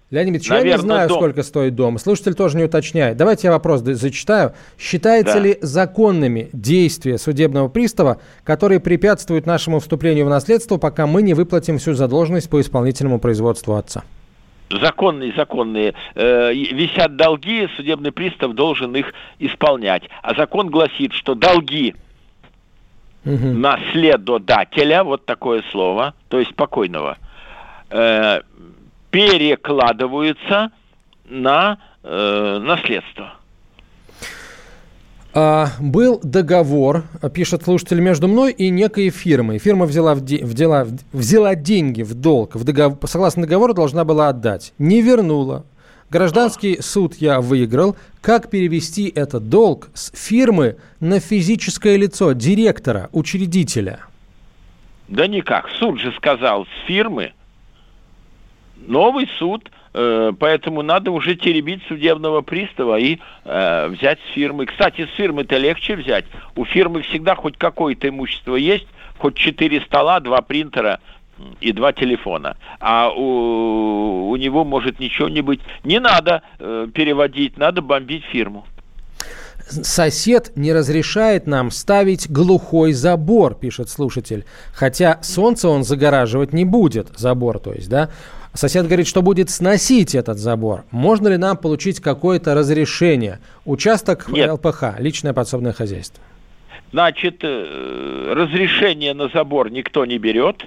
Леонид 0.10 0.36
Ильич, 0.36 0.50
Наверное, 0.50 0.72
я 0.72 0.78
не 0.78 0.82
знаю, 0.82 1.10
дом. 1.10 1.18
сколько 1.18 1.44
стоит 1.44 1.76
дом. 1.76 2.00
Слушатель 2.00 2.34
тоже 2.34 2.56
не 2.58 2.64
уточняет. 2.64 3.18
Давайте 3.18 3.48
я 3.48 3.52
вопрос 3.52 3.82
зачитаю. 3.82 4.54
Считается 4.80 5.34
да. 5.34 5.40
ли 5.40 5.58
законными 5.62 6.50
действия 6.54 7.18
судебного 7.18 7.68
пристава, 7.68 8.18
которые 8.46 8.80
препятствуют 8.80 9.46
нашему 9.46 9.80
вступлению 9.80 10.26
в 10.26 10.30
наследство, 10.30 10.78
пока 10.78 11.08
мы 11.08 11.22
не 11.22 11.34
выплатим 11.34 11.78
всю 11.78 11.94
задолженность 11.94 12.50
по 12.50 12.62
исполнительному 12.62 13.20
производству 13.20 13.76
отца? 13.76 14.04
Законные, 14.70 15.34
законные, 15.34 15.94
э, 16.16 16.54
висят 16.54 17.16
долги, 17.16 17.68
судебный 17.76 18.12
пристав 18.12 18.54
должен 18.54 18.96
их 18.96 19.14
исполнять. 19.40 20.04
А 20.22 20.34
закон 20.36 20.70
гласит, 20.70 21.14
что 21.14 21.36
долги 21.36 21.96
угу. 23.26 23.48
наследодателя, 23.48 25.04
вот 25.04 25.26
такое 25.26 25.64
слово, 25.72 26.14
то 26.30 26.40
есть 26.40 26.56
покойного, 26.56 27.18
э, 27.90 28.42
перекладываются 29.12 30.72
на 31.26 31.78
э, 32.04 32.60
наследство. 32.62 33.34
А, 35.40 35.68
был 35.80 36.20
договор, 36.24 37.04
пишет 37.32 37.62
слушатель, 37.64 38.00
между 38.00 38.28
мной 38.28 38.52
и 38.52 38.72
некой 38.72 39.12
фирмой. 39.12 39.60
Фирма 39.60 39.86
взяла, 39.86 40.16
в 40.16 40.22
де, 40.22 40.44
в 40.44 40.56
дела, 40.56 40.88
взяла 41.14 41.54
деньги 41.54 42.02
в 42.02 42.16
долг, 42.16 42.56
в 42.56 42.64
договор, 42.64 42.98
согласно 43.06 43.44
договору 43.44 43.76
должна 43.76 44.04
была 44.04 44.30
отдать. 44.30 44.74
Не 44.80 45.04
вернула. 45.04 45.64
Гражданский 46.10 46.82
суд 46.82 47.18
я 47.18 47.40
выиграл. 47.40 47.96
Как 48.20 48.50
перевести 48.50 49.10
этот 49.10 49.48
долг 49.48 49.90
с 49.94 50.12
фирмы 50.12 50.78
на 51.00 51.20
физическое 51.20 51.98
лицо, 51.98 52.32
директора, 52.32 53.10
учредителя? 53.12 54.00
Да 55.08 55.28
никак. 55.28 55.70
Суд 55.78 56.00
же 56.00 56.14
сказал 56.14 56.66
с 56.66 56.88
фирмы. 56.88 57.34
Новый 58.88 59.30
суд 59.38 59.70
поэтому 60.40 60.82
надо 60.82 61.12
уже 61.12 61.36
теребить 61.36 61.82
судебного 61.88 62.42
пристава 62.42 63.00
и 63.00 63.18
э, 63.46 63.88
взять 63.88 64.20
с 64.20 64.34
фирмы. 64.34 64.66
Кстати, 64.66 65.06
с 65.06 65.16
фирмы-то 65.16 65.58
легче 65.58 65.96
взять. 65.96 66.26
У 66.56 66.66
фирмы 66.66 67.02
всегда 67.02 67.36
хоть 67.36 67.58
какое-то 67.58 68.08
имущество 68.10 68.56
есть, 68.56 68.88
хоть 69.18 69.36
четыре 69.36 69.82
стола, 69.82 70.20
два 70.20 70.42
принтера 70.42 71.00
и 71.62 71.72
два 71.72 71.94
телефона. 71.94 72.58
А 72.80 73.10
у, 73.10 74.30
у 74.30 74.36
него 74.36 74.64
может 74.64 75.00
ничего 75.00 75.30
не 75.30 75.42
быть. 75.42 75.62
Не 75.84 76.00
надо 76.00 76.44
э, 76.60 76.88
переводить, 76.94 77.58
надо 77.58 77.82
бомбить 77.82 78.24
фирму 78.26 78.66
сосед 79.70 80.52
не 80.56 80.74
разрешает 80.74 81.48
нам 81.48 81.72
ставить 81.72 82.30
глухой 82.30 82.94
забор, 82.94 83.56
пишет 83.56 83.90
слушатель. 83.90 84.46
Хотя 84.74 85.20
солнце 85.22 85.70
он 85.70 85.84
загораживать 85.84 86.54
не 86.54 86.66
будет, 86.66 87.10
забор, 87.18 87.60
то 87.60 87.74
есть, 87.74 87.90
да. 87.90 88.10
Сосед 88.54 88.86
говорит, 88.88 89.08
что 89.08 89.22
будет 89.22 89.50
сносить 89.52 90.16
этот 90.16 90.40
забор. 90.40 90.84
Можно 90.90 91.28
ли 91.28 91.38
нам 91.38 91.58
получить 91.58 92.00
какое-то 92.00 92.56
разрешение? 92.56 93.40
Участок 93.66 94.28
Нет. 94.30 94.52
ЛПХ, 94.52 95.00
личное 95.00 95.34
подсобное 95.34 95.74
хозяйство. 95.74 96.24
Значит, 96.92 97.40
э, 97.44 98.34
разрешение 98.36 99.14
на 99.14 99.28
забор 99.28 99.70
никто 99.70 100.06
не 100.06 100.18
берет. 100.18 100.66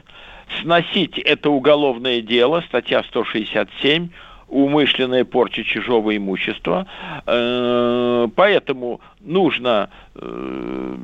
Сносить 0.60 1.18
это 1.18 1.50
уголовное 1.50 2.20
дело, 2.20 2.62
статья 2.68 3.02
167, 3.04 4.08
умышленная 4.50 5.24
порча 5.24 5.64
чужого 5.64 6.16
имущества. 6.16 6.86
Э, 7.26 8.28
поэтому 8.34 9.00
нужно 9.20 9.90
э, 10.14 10.96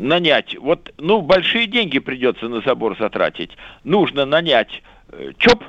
нанять, 0.00 0.56
вот, 0.58 0.92
ну, 0.98 1.20
большие 1.20 1.66
деньги 1.66 1.98
придется 1.98 2.48
на 2.48 2.60
забор 2.62 2.96
затратить. 2.98 3.50
Нужно 3.84 4.24
нанять 4.24 4.82
ЧОП, 5.38 5.64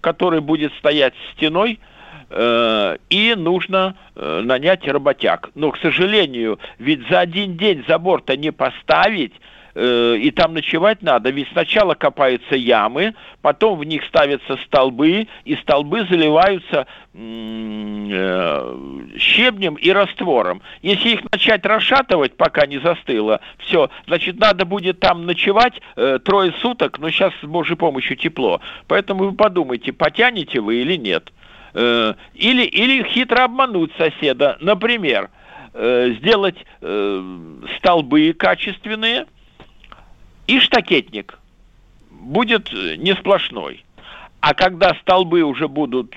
который 0.00 0.40
будет 0.40 0.72
стоять 0.74 1.14
стеной, 1.32 1.80
э, 2.30 2.96
и 3.08 3.34
нужно 3.36 3.96
э, 4.14 4.42
нанять 4.44 4.86
работяг. 4.86 5.50
Но, 5.54 5.70
к 5.70 5.78
сожалению, 5.78 6.58
ведь 6.78 7.08
за 7.08 7.20
один 7.20 7.56
день 7.56 7.84
забор-то 7.88 8.36
не 8.36 8.52
поставить, 8.52 9.32
э, 9.74 10.16
и 10.16 10.30
там 10.30 10.54
ночевать 10.54 11.02
надо. 11.02 11.30
Ведь 11.30 11.48
сначала 11.52 11.94
копаются 11.94 12.54
ямы, 12.56 13.14
потом 13.42 13.78
в 13.78 13.84
них 13.84 14.04
ставятся 14.04 14.56
столбы, 14.64 15.28
и 15.44 15.56
столбы 15.56 16.06
заливаются 16.08 16.86
э, 17.14 18.76
щебнем 19.18 19.74
и 19.74 19.90
раствором. 19.90 20.62
Если 20.82 21.10
их 21.10 21.20
начать 21.30 21.64
расшатывать, 21.66 22.36
пока 22.36 22.66
не 22.66 22.78
застыло, 22.78 23.40
все, 23.58 23.90
значит, 24.06 24.38
надо 24.38 24.64
будет 24.64 25.00
там 25.00 25.26
ночевать 25.26 25.80
э, 25.96 26.18
трое 26.24 26.52
суток, 26.60 26.98
но 26.98 27.10
сейчас 27.10 27.32
с 27.42 27.46
Божьей 27.46 27.76
помощью 27.76 28.16
тепло. 28.16 28.60
Поэтому 28.86 29.24
вы 29.24 29.32
подумайте, 29.32 29.92
потянете 29.92 30.60
вы 30.60 30.76
или 30.76 30.96
нет. 30.96 31.32
Э, 31.74 32.14
или, 32.34 32.62
или 32.62 33.02
хитро 33.02 33.44
обмануть 33.44 33.92
соседа. 33.98 34.56
Например, 34.60 35.30
э, 35.72 36.14
сделать 36.18 36.56
э, 36.80 37.22
столбы 37.78 38.32
качественные– 38.32 39.26
и 40.46 40.60
штакетник 40.60 41.38
будет 42.10 42.72
не 42.72 43.14
сплошной. 43.14 43.84
А 44.40 44.54
когда 44.54 44.94
столбы 45.00 45.42
уже 45.42 45.68
будут 45.68 46.14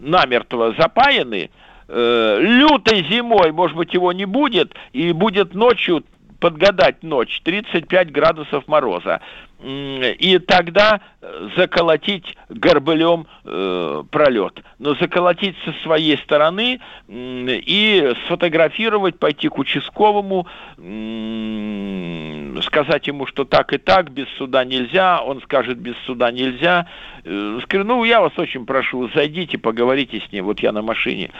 намертво 0.00 0.74
запаяны, 0.78 1.50
э, 1.88 2.38
лютой 2.40 3.04
зимой, 3.10 3.52
может 3.52 3.76
быть, 3.76 3.92
его 3.94 4.12
не 4.12 4.24
будет, 4.24 4.74
и 4.92 5.12
будет 5.12 5.54
ночью 5.54 6.04
подгадать 6.40 7.02
ночь, 7.02 7.40
35 7.42 8.10
градусов 8.10 8.66
мороза 8.68 9.20
и 9.62 10.38
тогда 10.46 11.00
э, 11.22 11.48
заколотить 11.56 12.36
горбылем 12.48 13.26
э, 13.44 14.02
пролет. 14.10 14.62
Но 14.78 14.94
заколотить 14.96 15.56
со 15.64 15.72
своей 15.82 16.18
стороны 16.18 16.80
э, 17.08 17.60
и 17.64 18.14
сфотографировать, 18.26 19.18
пойти 19.18 19.48
к 19.48 19.56
участковому, 19.58 20.46
э, 20.76 22.60
сказать 22.62 23.06
ему, 23.06 23.26
что 23.26 23.44
так 23.44 23.72
и 23.72 23.78
так, 23.78 24.10
без 24.10 24.28
суда 24.36 24.64
нельзя, 24.64 25.22
он 25.22 25.40
скажет, 25.42 25.78
без 25.78 25.96
суда 26.04 26.30
нельзя. 26.30 26.86
Э, 27.24 27.60
скажу, 27.62 27.84
ну, 27.84 28.04
я 28.04 28.20
вас 28.20 28.32
очень 28.36 28.66
прошу, 28.66 29.08
зайдите, 29.14 29.56
поговорите 29.56 30.20
с 30.20 30.32
ним, 30.32 30.46
вот 30.46 30.60
я 30.60 30.72
на 30.72 30.82
машине, 30.82 31.30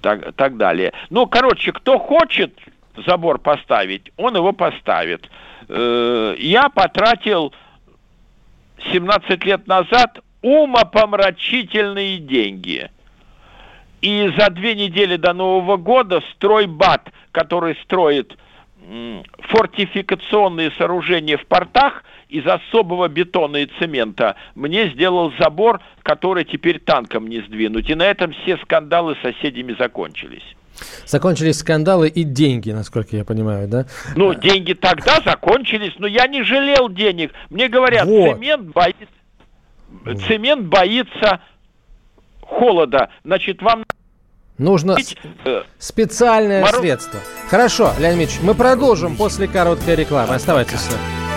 так, 0.00 0.32
так 0.34 0.56
далее. 0.56 0.92
Ну, 1.10 1.26
короче, 1.26 1.72
кто 1.72 1.98
хочет 1.98 2.58
забор 3.06 3.38
поставить, 3.38 4.10
он 4.16 4.34
его 4.34 4.52
поставит. 4.52 5.28
Э, 5.68 6.34
я 6.38 6.68
потратил 6.68 7.52
17 8.92 9.44
лет 9.44 9.66
назад 9.66 10.20
умопомрачительные 10.42 12.18
деньги. 12.18 12.90
И 14.00 14.32
за 14.38 14.50
две 14.50 14.74
недели 14.74 15.16
до 15.16 15.32
Нового 15.32 15.76
года 15.76 16.22
стройбат, 16.32 17.10
который 17.32 17.76
строит 17.82 18.36
фортификационные 19.40 20.70
сооружения 20.78 21.36
в 21.36 21.44
портах 21.46 22.04
из 22.28 22.46
особого 22.46 23.08
бетона 23.08 23.58
и 23.58 23.66
цемента 23.78 24.36
мне 24.54 24.88
сделал 24.88 25.32
забор, 25.38 25.80
который 26.02 26.44
теперь 26.44 26.78
танком 26.78 27.26
не 27.26 27.40
сдвинуть. 27.40 27.90
И 27.90 27.94
на 27.94 28.04
этом 28.04 28.32
все 28.32 28.56
скандалы 28.58 29.16
с 29.16 29.20
соседями 29.20 29.74
закончились. 29.78 30.44
Закончились 31.06 31.58
скандалы 31.58 32.08
и 32.08 32.24
деньги, 32.24 32.70
насколько 32.70 33.16
я 33.16 33.24
понимаю, 33.24 33.68
да? 33.68 33.86
Ну, 34.16 34.34
деньги 34.34 34.74
тогда 34.74 35.20
закончились, 35.24 35.94
но 35.98 36.06
я 36.06 36.26
не 36.26 36.42
жалел 36.42 36.88
денег. 36.88 37.32
Мне 37.50 37.68
говорят, 37.68 38.06
вот. 38.06 38.34
цемент 38.36 38.68
боится, 38.68 39.06
цемент 40.26 40.66
боится 40.66 41.40
холода. 42.42 43.10
Значит, 43.24 43.62
вам 43.62 43.84
Нужно 44.58 44.96
э, 45.44 45.62
специальное 45.78 46.62
Мороз... 46.62 46.80
средство. 46.80 47.20
Хорошо, 47.48 47.92
Леонид 48.00 48.28
Ильич, 48.28 48.40
мы 48.42 48.54
продолжим 48.54 49.16
после 49.16 49.46
короткой 49.46 49.94
рекламы. 49.94 50.34
Оставайтесь 50.34 50.80
с 50.80 50.90
нами. 50.90 51.27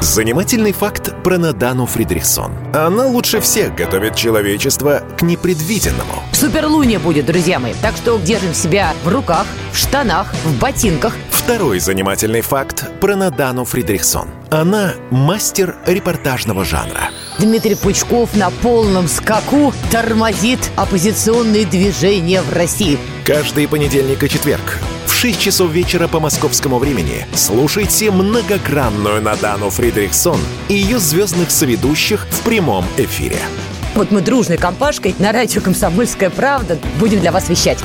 Занимательный 0.00 0.72
факт 0.72 1.12
про 1.24 1.38
Надану 1.38 1.84
Фридрихсон. 1.84 2.52
Она 2.72 3.06
лучше 3.06 3.40
всех 3.40 3.74
готовит 3.74 4.14
человечество 4.14 5.02
к 5.18 5.22
непредвиденному. 5.22 6.22
Суперлуния 6.32 7.00
будет, 7.00 7.26
друзья 7.26 7.58
мои. 7.58 7.74
Так 7.82 7.96
что 7.96 8.16
держим 8.18 8.54
себя 8.54 8.92
в 9.02 9.08
руках, 9.08 9.46
в 9.72 9.76
штанах, 9.76 10.32
в 10.44 10.58
ботинках. 10.60 11.16
Второй 11.30 11.80
занимательный 11.80 12.42
факт 12.42 12.88
про 13.00 13.16
Надану 13.16 13.64
Фридрихсон. 13.64 14.28
Она 14.50 14.94
мастер 15.10 15.76
репортажного 15.86 16.64
жанра. 16.64 17.10
Дмитрий 17.38 17.74
Пучков 17.74 18.34
на 18.34 18.50
полном 18.50 19.06
скаку 19.06 19.74
тормозит 19.90 20.70
оппозиционные 20.76 21.66
движения 21.66 22.40
в 22.42 22.52
России. 22.52 22.98
Каждый 23.24 23.68
понедельник 23.68 24.22
и 24.22 24.28
четверг 24.28 24.78
6 25.18 25.40
часов 25.40 25.72
вечера 25.72 26.06
по 26.06 26.20
московскому 26.20 26.78
времени 26.78 27.26
слушайте 27.34 28.12
многогранную 28.12 29.20
Надану 29.20 29.68
Фридрихсон 29.68 30.38
и 30.68 30.74
ее 30.74 31.00
звездных 31.00 31.50
соведущих 31.50 32.24
в 32.30 32.42
прямом 32.42 32.84
эфире. 32.98 33.38
Вот 33.96 34.12
мы 34.12 34.20
дружной 34.20 34.58
компашкой 34.58 35.16
на 35.18 35.32
радио 35.32 35.60
«Комсомольская 35.60 36.30
правда» 36.30 36.78
будем 37.00 37.18
для 37.18 37.32
вас 37.32 37.48
вещать. 37.48 37.78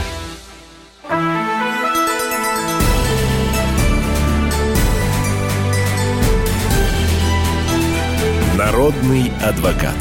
Народный 8.83 9.31
адвокат. 9.41 9.95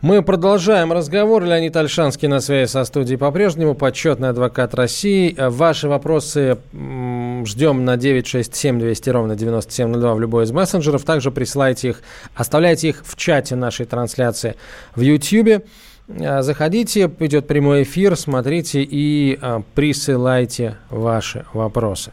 Мы 0.00 0.22
продолжаем 0.22 0.90
разговор. 0.94 1.44
Леонид 1.44 1.76
Альшанский 1.76 2.28
на 2.28 2.40
связи 2.40 2.70
со 2.70 2.84
студией 2.84 3.18
по-прежнему. 3.18 3.74
Почетный 3.74 4.30
адвокат 4.30 4.74
России. 4.74 5.36
Ваши 5.38 5.86
вопросы 5.86 6.56
ждем 6.72 7.84
на 7.84 7.98
967 7.98 8.78
200 8.78 9.10
ровно 9.10 9.36
9702 9.36 10.14
в 10.14 10.20
любой 10.20 10.44
из 10.44 10.52
мессенджеров. 10.52 11.04
Также 11.04 11.30
присылайте 11.30 11.90
их, 11.90 12.00
оставляйте 12.34 12.88
их 12.88 13.02
в 13.04 13.16
чате 13.16 13.54
нашей 13.54 13.84
трансляции 13.84 14.56
в 14.94 15.02
YouTube. 15.02 15.62
А, 16.08 16.40
заходите, 16.40 17.10
идет 17.18 17.46
прямой 17.46 17.82
эфир, 17.82 18.16
смотрите 18.16 18.82
и 18.82 19.38
а, 19.42 19.60
присылайте 19.74 20.78
ваши 20.88 21.44
вопросы. 21.52 22.12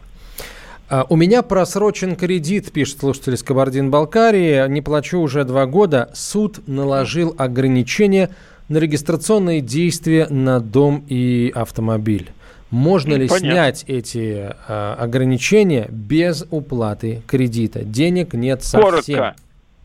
А, 0.87 1.05
у 1.09 1.15
меня 1.15 1.41
просрочен 1.41 2.15
кредит, 2.15 2.71
пишет 2.71 2.99
слушатель 2.99 3.33
из 3.33 3.43
Кабардино-Балкарии. 3.43 4.67
Не 4.69 4.81
плачу 4.81 5.19
уже 5.19 5.43
два 5.43 5.65
года. 5.65 6.09
Суд 6.13 6.67
наложил 6.67 7.35
ограничения 7.37 8.29
на 8.69 8.77
регистрационные 8.77 9.61
действия 9.61 10.27
на 10.29 10.59
дом 10.59 11.03
и 11.07 11.51
автомобиль. 11.55 12.31
Можно 12.69 13.13
ли 13.15 13.27
Понятно. 13.27 13.51
снять 13.51 13.83
эти 13.87 14.53
э, 14.67 14.95
ограничения 14.99 15.87
без 15.89 16.45
уплаты 16.51 17.21
кредита? 17.27 17.83
Денег 17.83 18.33
нет 18.33 18.63
совсем. 18.63 19.15
Коротко. 19.15 19.35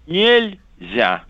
Нельзя. 0.07 1.25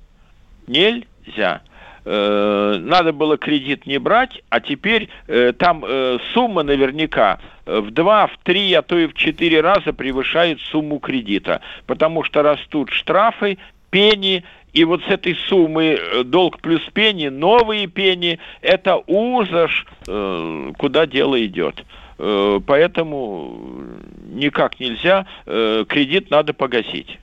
Нельзя. 0.67 1.63
Э, 2.05 2.77
надо 2.81 3.13
было 3.13 3.37
кредит 3.37 3.87
не 3.87 3.99
брать, 3.99 4.43
а 4.49 4.61
теперь 4.61 5.11
э, 5.27 5.53
там 5.57 5.85
э, 5.87 6.19
сумма 6.33 6.63
наверняка 6.63 7.41
в 7.79 7.91
два, 7.91 8.27
в 8.27 8.37
три, 8.43 8.73
а 8.75 8.83
то 8.83 8.99
и 8.99 9.07
в 9.07 9.15
четыре 9.15 9.61
раза 9.61 9.93
превышает 9.93 10.61
сумму 10.61 10.99
кредита, 10.99 11.61
потому 11.87 12.25
что 12.25 12.43
растут 12.43 12.91
штрафы, 12.91 13.59
пени, 13.91 14.45
и 14.73 14.85
вот 14.85 15.03
с 15.05 15.09
этой 15.09 15.37
суммы 15.49 15.99
долг 16.25 16.61
плюс 16.61 16.83
пени, 16.93 17.29
новые 17.29 17.87
пени, 17.87 18.39
это 18.61 19.03
ужас, 19.07 19.71
куда 20.05 21.07
дело 21.07 21.45
идет. 21.45 21.85
Поэтому 22.17 23.83
никак 24.29 24.79
нельзя, 24.79 25.27
кредит 25.45 26.31
надо 26.31 26.53
погасить. 26.53 27.19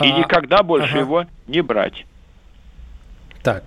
И 0.00 0.10
а, 0.10 0.18
никогда 0.18 0.62
больше 0.62 0.92
ага. 0.92 1.00
его 1.00 1.26
не 1.48 1.60
брать. 1.60 2.06
Так. 3.42 3.64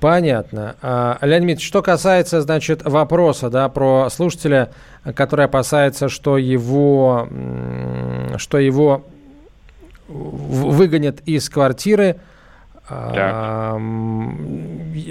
Понятно. 0.00 0.76
А, 0.80 1.18
Леонид 1.20 1.60
что 1.60 1.82
касается, 1.82 2.40
значит, 2.40 2.82
вопроса, 2.84 3.50
да, 3.50 3.68
про 3.68 4.08
слушателя, 4.10 4.70
который 5.14 5.44
опасается, 5.44 6.08
что 6.08 6.38
его, 6.38 7.28
что 8.38 8.58
его 8.58 9.04
выгонят 10.08 11.20
из 11.26 11.48
квартиры, 11.50 12.16
а, 12.88 13.78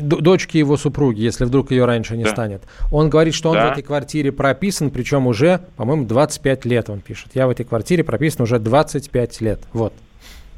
дочки 0.01 0.57
его 0.57 0.75
супруги, 0.75 1.21
если 1.21 1.45
вдруг 1.45 1.71
ее 1.71 1.85
раньше 1.85 2.17
не 2.17 2.25
да. 2.25 2.31
станет. 2.31 2.63
Он 2.91 3.09
говорит, 3.09 3.33
что 3.33 3.51
он 3.51 3.55
да. 3.55 3.69
в 3.69 3.71
этой 3.71 3.83
квартире 3.83 4.31
прописан, 4.31 4.89
причем 4.89 5.27
уже, 5.27 5.61
по-моему, 5.77 6.05
25 6.05 6.65
лет 6.65 6.89
он 6.89 6.99
пишет. 6.99 7.29
Я 7.35 7.47
в 7.47 7.51
этой 7.51 7.63
квартире 7.63 8.03
прописан 8.03 8.43
уже 8.43 8.59
25 8.59 9.41
лет. 9.41 9.61
Вот 9.71 9.93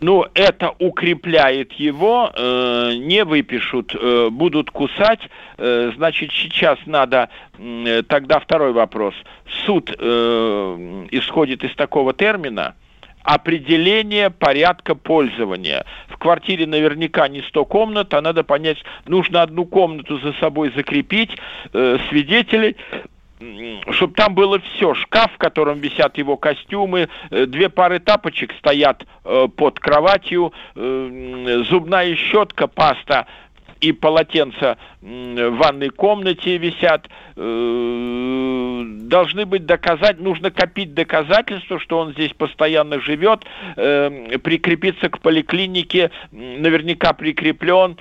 ну, 0.01 0.25
это 0.33 0.73
укрепляет 0.79 1.73
его, 1.73 2.31
э, 2.35 2.93
не 2.97 3.23
выпишут, 3.23 3.95
э, 3.95 4.29
будут 4.31 4.71
кусать, 4.71 5.21
э, 5.57 5.91
значит, 5.95 6.31
сейчас 6.31 6.79
надо, 6.87 7.29
э, 7.57 8.01
тогда 8.07 8.39
второй 8.39 8.73
вопрос. 8.73 9.13
Суд 9.65 9.95
э, 9.97 11.07
исходит 11.11 11.63
из 11.63 11.75
такого 11.75 12.13
термина, 12.13 12.73
определение 13.23 14.31
порядка 14.31 14.95
пользования. 14.95 15.85
В 16.07 16.17
квартире 16.17 16.65
наверняка 16.65 17.27
не 17.27 17.41
100 17.41 17.65
комнат, 17.65 18.13
а 18.15 18.21
надо 18.21 18.43
понять, 18.43 18.77
нужно 19.05 19.43
одну 19.43 19.65
комнату 19.65 20.17
за 20.19 20.33
собой 20.33 20.71
закрепить, 20.75 21.37
э, 21.73 21.99
свидетелей 22.09 22.75
чтобы 23.91 24.13
там 24.13 24.35
было 24.35 24.59
все. 24.59 24.93
Шкаф, 24.93 25.31
в 25.33 25.37
котором 25.37 25.79
висят 25.79 26.17
его 26.17 26.37
костюмы, 26.37 27.09
э, 27.29 27.45
две 27.45 27.69
пары 27.69 27.99
тапочек 27.99 28.53
стоят 28.59 29.05
э, 29.23 29.47
под 29.55 29.79
кроватью, 29.79 30.53
э, 30.75 31.63
зубная 31.69 32.15
щетка, 32.15 32.67
паста 32.67 33.27
и 33.81 33.91
полотенца 33.91 34.77
в 35.01 35.49
ванной 35.57 35.89
комнате 35.89 36.57
висят. 36.57 37.09
Должны 37.35 39.45
быть 39.45 39.65
доказать, 39.65 40.19
нужно 40.19 40.51
копить 40.51 40.93
доказательства, 40.93 41.79
что 41.79 41.99
он 41.99 42.13
здесь 42.13 42.31
постоянно 42.33 43.01
живет, 43.01 43.43
прикрепиться 43.75 45.09
к 45.09 45.19
поликлинике, 45.19 46.11
наверняка 46.31 47.11
прикреплен, 47.13 47.97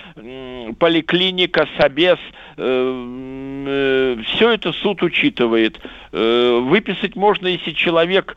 поликлиника, 0.79 1.67
собес, 1.79 2.19
Э, 2.61 4.17
все 4.27 4.51
это 4.51 4.73
суд 4.73 5.03
учитывает. 5.03 5.81
Э, 6.13 6.61
выписать 6.63 7.17
можно, 7.17 7.47
если 7.47 7.73
человек 7.73 8.37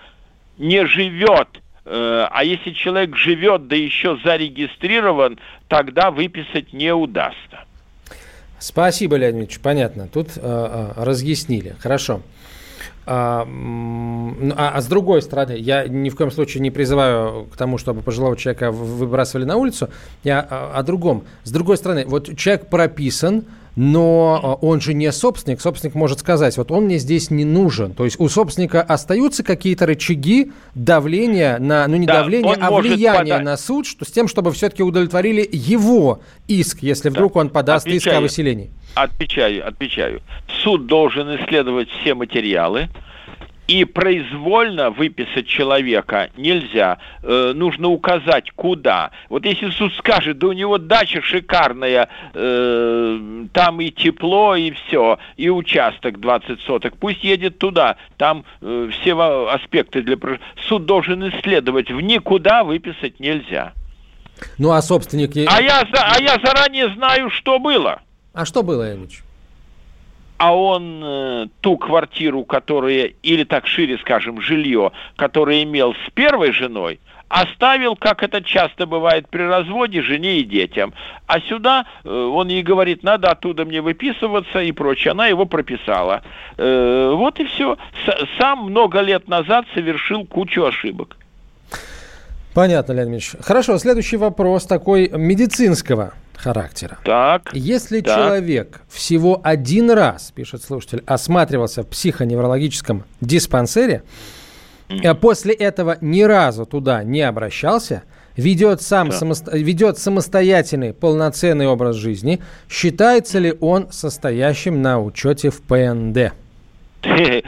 не 0.58 0.86
живет, 0.86 1.50
э, 1.56 1.60
а 1.86 2.44
если 2.44 2.72
человек 2.72 3.16
живет, 3.16 3.68
да 3.68 3.76
еще 3.76 4.18
зарегистрирован, 4.24 5.40
тогда 5.68 6.12
выписать 6.12 6.74
не 6.74 6.94
удастся. 6.94 7.66
Спасибо, 8.60 9.18
Леонид 9.18 9.60
понятно. 9.62 10.08
Тут 10.08 10.30
э, 10.38 10.92
разъяснили. 10.96 11.76
Хорошо. 11.80 12.22
А, 13.06 13.46
а, 13.46 14.72
а 14.76 14.82
с 14.82 14.88
другой 14.88 15.22
стороны, 15.22 15.58
я 15.58 15.86
ни 15.88 16.10
в 16.10 16.16
коем 16.16 16.32
случае 16.32 16.62
не 16.62 16.72
призываю 16.72 17.46
к 17.52 17.58
тому, 17.58 17.78
чтобы 17.78 18.02
пожилого 18.02 18.38
человека 18.38 18.72
выбрасывали 18.72 19.44
на 19.44 19.58
улицу. 19.58 19.90
Я 20.24 20.40
о, 20.40 20.80
о 20.80 20.84
другом. 20.84 21.26
С 21.44 21.52
другой 21.52 21.76
стороны, 21.76 22.06
вот 22.08 22.38
человек 22.38 22.68
прописан, 22.68 23.44
но 23.76 24.40
а, 24.42 24.54
он 24.66 24.82
же 24.82 24.94
не 24.94 25.12
собственник. 25.12 25.62
Собственник 25.62 25.96
может 25.96 26.20
сказать, 26.20 26.58
вот 26.58 26.72
он 26.72 26.86
мне 26.86 26.98
здесь 26.98 27.32
не 27.32 27.46
нужен. 27.46 27.94
То 27.94 28.06
есть 28.06 28.20
у 28.20 28.30
собственника 28.30 28.82
остаются 28.82 29.44
какие-то 29.44 29.86
рычаги 29.86 30.52
давления 30.76 31.58
на, 31.60 31.88
ну 31.88 31.98
не 31.98 32.06
да, 32.06 32.22
давления, 32.22 32.58
а 32.60 32.72
влияния 32.72 33.34
подать. 33.34 33.46
на 33.46 33.58
суд, 33.58 33.88
что, 33.88 34.06
с 34.06 34.12
тем, 34.12 34.28
чтобы 34.28 34.52
все-таки 34.52 34.84
удовлетворили 34.84 35.48
его 35.52 36.22
иск, 36.48 36.80
если 36.82 37.10
вдруг 37.10 37.34
да. 37.34 37.42
он 37.42 37.50
подаст 37.50 37.88
отвечаю, 37.88 38.16
иск 38.16 38.20
о 38.20 38.22
выселении. 38.22 38.72
Отвечаю, 38.96 39.68
отвечаю. 39.68 40.22
Суд 40.64 40.86
должен 40.86 41.36
исследовать 41.36 41.90
все 41.90 42.14
материалы, 42.14 42.90
И 43.68 43.86
произвольно 43.86 44.90
выписать 44.90 45.48
человека 45.48 46.30
нельзя. 46.36 46.98
Э, 47.22 47.54
нужно 47.56 47.88
указать, 47.88 48.52
куда. 48.52 49.12
Вот 49.30 49.46
если 49.46 49.70
суд 49.70 49.94
скажет, 49.96 50.38
да 50.38 50.48
у 50.48 50.52
него 50.52 50.78
дача 50.78 51.22
шикарная, 51.22 52.10
э, 52.34 53.46
там 53.54 53.80
и 53.80 53.90
тепло, 53.90 54.56
и 54.56 54.72
все, 54.72 55.18
и 55.38 55.50
участок 55.50 56.20
20 56.20 56.60
соток, 56.62 56.98
пусть 56.98 57.24
едет 57.24 57.58
туда. 57.58 57.96
Там 58.18 58.44
э, 58.62 58.90
все 58.92 59.14
аспекты 59.50 60.02
для... 60.02 60.18
Суд 60.68 60.86
должен 60.86 61.28
исследовать. 61.30 61.90
В 61.90 62.02
никуда 62.02 62.66
выписать 62.66 63.22
нельзя. 63.22 63.72
Ну, 64.58 64.72
а 64.72 64.82
собственник... 64.82 65.32
А 65.50 65.62
я, 65.62 65.88
а 65.94 66.22
я 66.22 66.38
заранее 66.44 66.94
знаю, 66.96 67.30
что 67.30 67.60
было. 67.60 68.02
А 68.34 68.46
что 68.46 68.62
было, 68.62 68.94
Ильич? 68.94 69.23
А 70.38 70.56
он 70.56 71.02
э, 71.04 71.48
ту 71.62 71.78
квартиру, 71.78 72.44
которая, 72.44 73.14
или 73.24 73.44
так 73.44 73.68
шире 73.68 73.98
скажем, 74.00 74.42
жилье, 74.42 74.92
которое 75.16 75.64
имел 75.64 75.94
с 75.94 76.10
первой 76.14 76.52
женой, 76.52 77.00
оставил, 77.30 77.96
как 77.96 78.24
это 78.24 78.42
часто 78.42 78.86
бывает 78.86 79.28
при 79.28 79.42
разводе, 79.42 80.02
жене 80.02 80.40
и 80.40 80.44
детям. 80.44 80.94
А 81.26 81.40
сюда 81.42 81.86
э, 82.04 82.10
он 82.10 82.48
ей 82.50 82.62
говорит, 82.62 83.04
надо 83.04 83.32
оттуда 83.32 83.66
мне 83.66 83.82
выписываться 83.82 84.60
и 84.60 84.72
прочее. 84.72 85.12
Она 85.12 85.28
его 85.28 85.46
прописала. 85.46 86.22
Э, 86.58 87.12
вот 87.16 87.40
и 87.40 87.46
все. 87.46 87.78
Сам 88.38 88.66
много 88.66 89.02
лет 89.02 89.28
назад 89.28 89.66
совершил 89.74 90.26
кучу 90.26 90.64
ошибок. 90.64 91.18
Понятно, 92.54 92.94
Леонид 92.94 93.14
Ильич. 93.14 93.32
Хорошо, 93.42 93.80
следующий 93.80 94.18
вопрос 94.18 94.66
такой 94.66 95.10
медицинского 95.10 96.14
характера. 96.44 96.98
Так. 97.04 97.50
Если 97.54 98.02
так. 98.02 98.16
человек 98.16 98.82
всего 98.90 99.40
один 99.44 99.92
раз, 99.92 100.32
пишет 100.32 100.64
слушатель, 100.64 101.04
осматривался 101.06 101.84
в 101.84 101.88
психоневрологическом 101.88 103.04
диспансере, 103.22 104.04
а 105.04 105.14
после 105.16 105.54
этого 105.54 105.98
ни 106.02 106.22
разу 106.24 106.66
туда 106.66 107.04
не 107.04 107.22
обращался, 107.22 108.04
ведет, 108.36 108.82
сам 108.82 109.10
да. 109.10 109.16
самосто... 109.16 109.58
ведет 109.58 109.98
самостоятельный 109.98 110.94
полноценный 110.94 111.68
образ 111.68 111.96
жизни, 111.96 112.40
считается 112.70 113.40
ли 113.40 113.54
он 113.60 113.92
состоящим 113.92 114.82
на 114.82 115.00
учете 115.00 115.50
в 115.50 115.62
ПНД? 115.62 116.34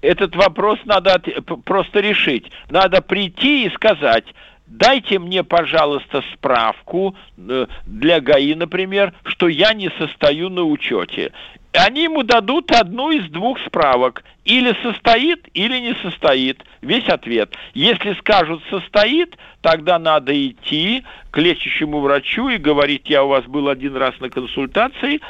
Этот 0.00 0.36
вопрос 0.36 0.78
надо 0.84 1.20
просто 1.64 2.00
решить. 2.00 2.50
Надо 2.70 3.00
прийти 3.02 3.66
и 3.66 3.70
сказать, 3.70 4.24
дайте 4.72 5.18
мне, 5.18 5.44
пожалуйста, 5.44 6.22
справку 6.32 7.14
э, 7.36 7.66
для 7.86 8.20
ГАИ, 8.20 8.54
например, 8.54 9.12
что 9.24 9.48
я 9.48 9.74
не 9.74 9.90
состою 9.98 10.48
на 10.48 10.62
учете. 10.62 11.32
Они 11.72 12.04
ему 12.04 12.22
дадут 12.22 12.70
одну 12.70 13.10
из 13.10 13.30
двух 13.30 13.58
справок. 13.60 14.24
Или 14.44 14.76
состоит, 14.82 15.46
или 15.54 15.78
не 15.78 15.94
состоит. 16.02 16.62
Весь 16.80 17.08
ответ. 17.08 17.54
Если 17.74 18.14
скажут 18.14 18.62
состоит, 18.68 19.36
тогда 19.60 19.98
надо 19.98 20.32
идти 20.34 21.04
к 21.30 21.38
лечащему 21.38 22.00
врачу 22.00 22.48
и 22.48 22.56
говорить, 22.56 23.08
я 23.08 23.24
у 23.24 23.28
вас 23.28 23.44
был 23.44 23.68
один 23.68 23.96
раз 23.96 24.18
на 24.20 24.28
консультации, 24.30 25.20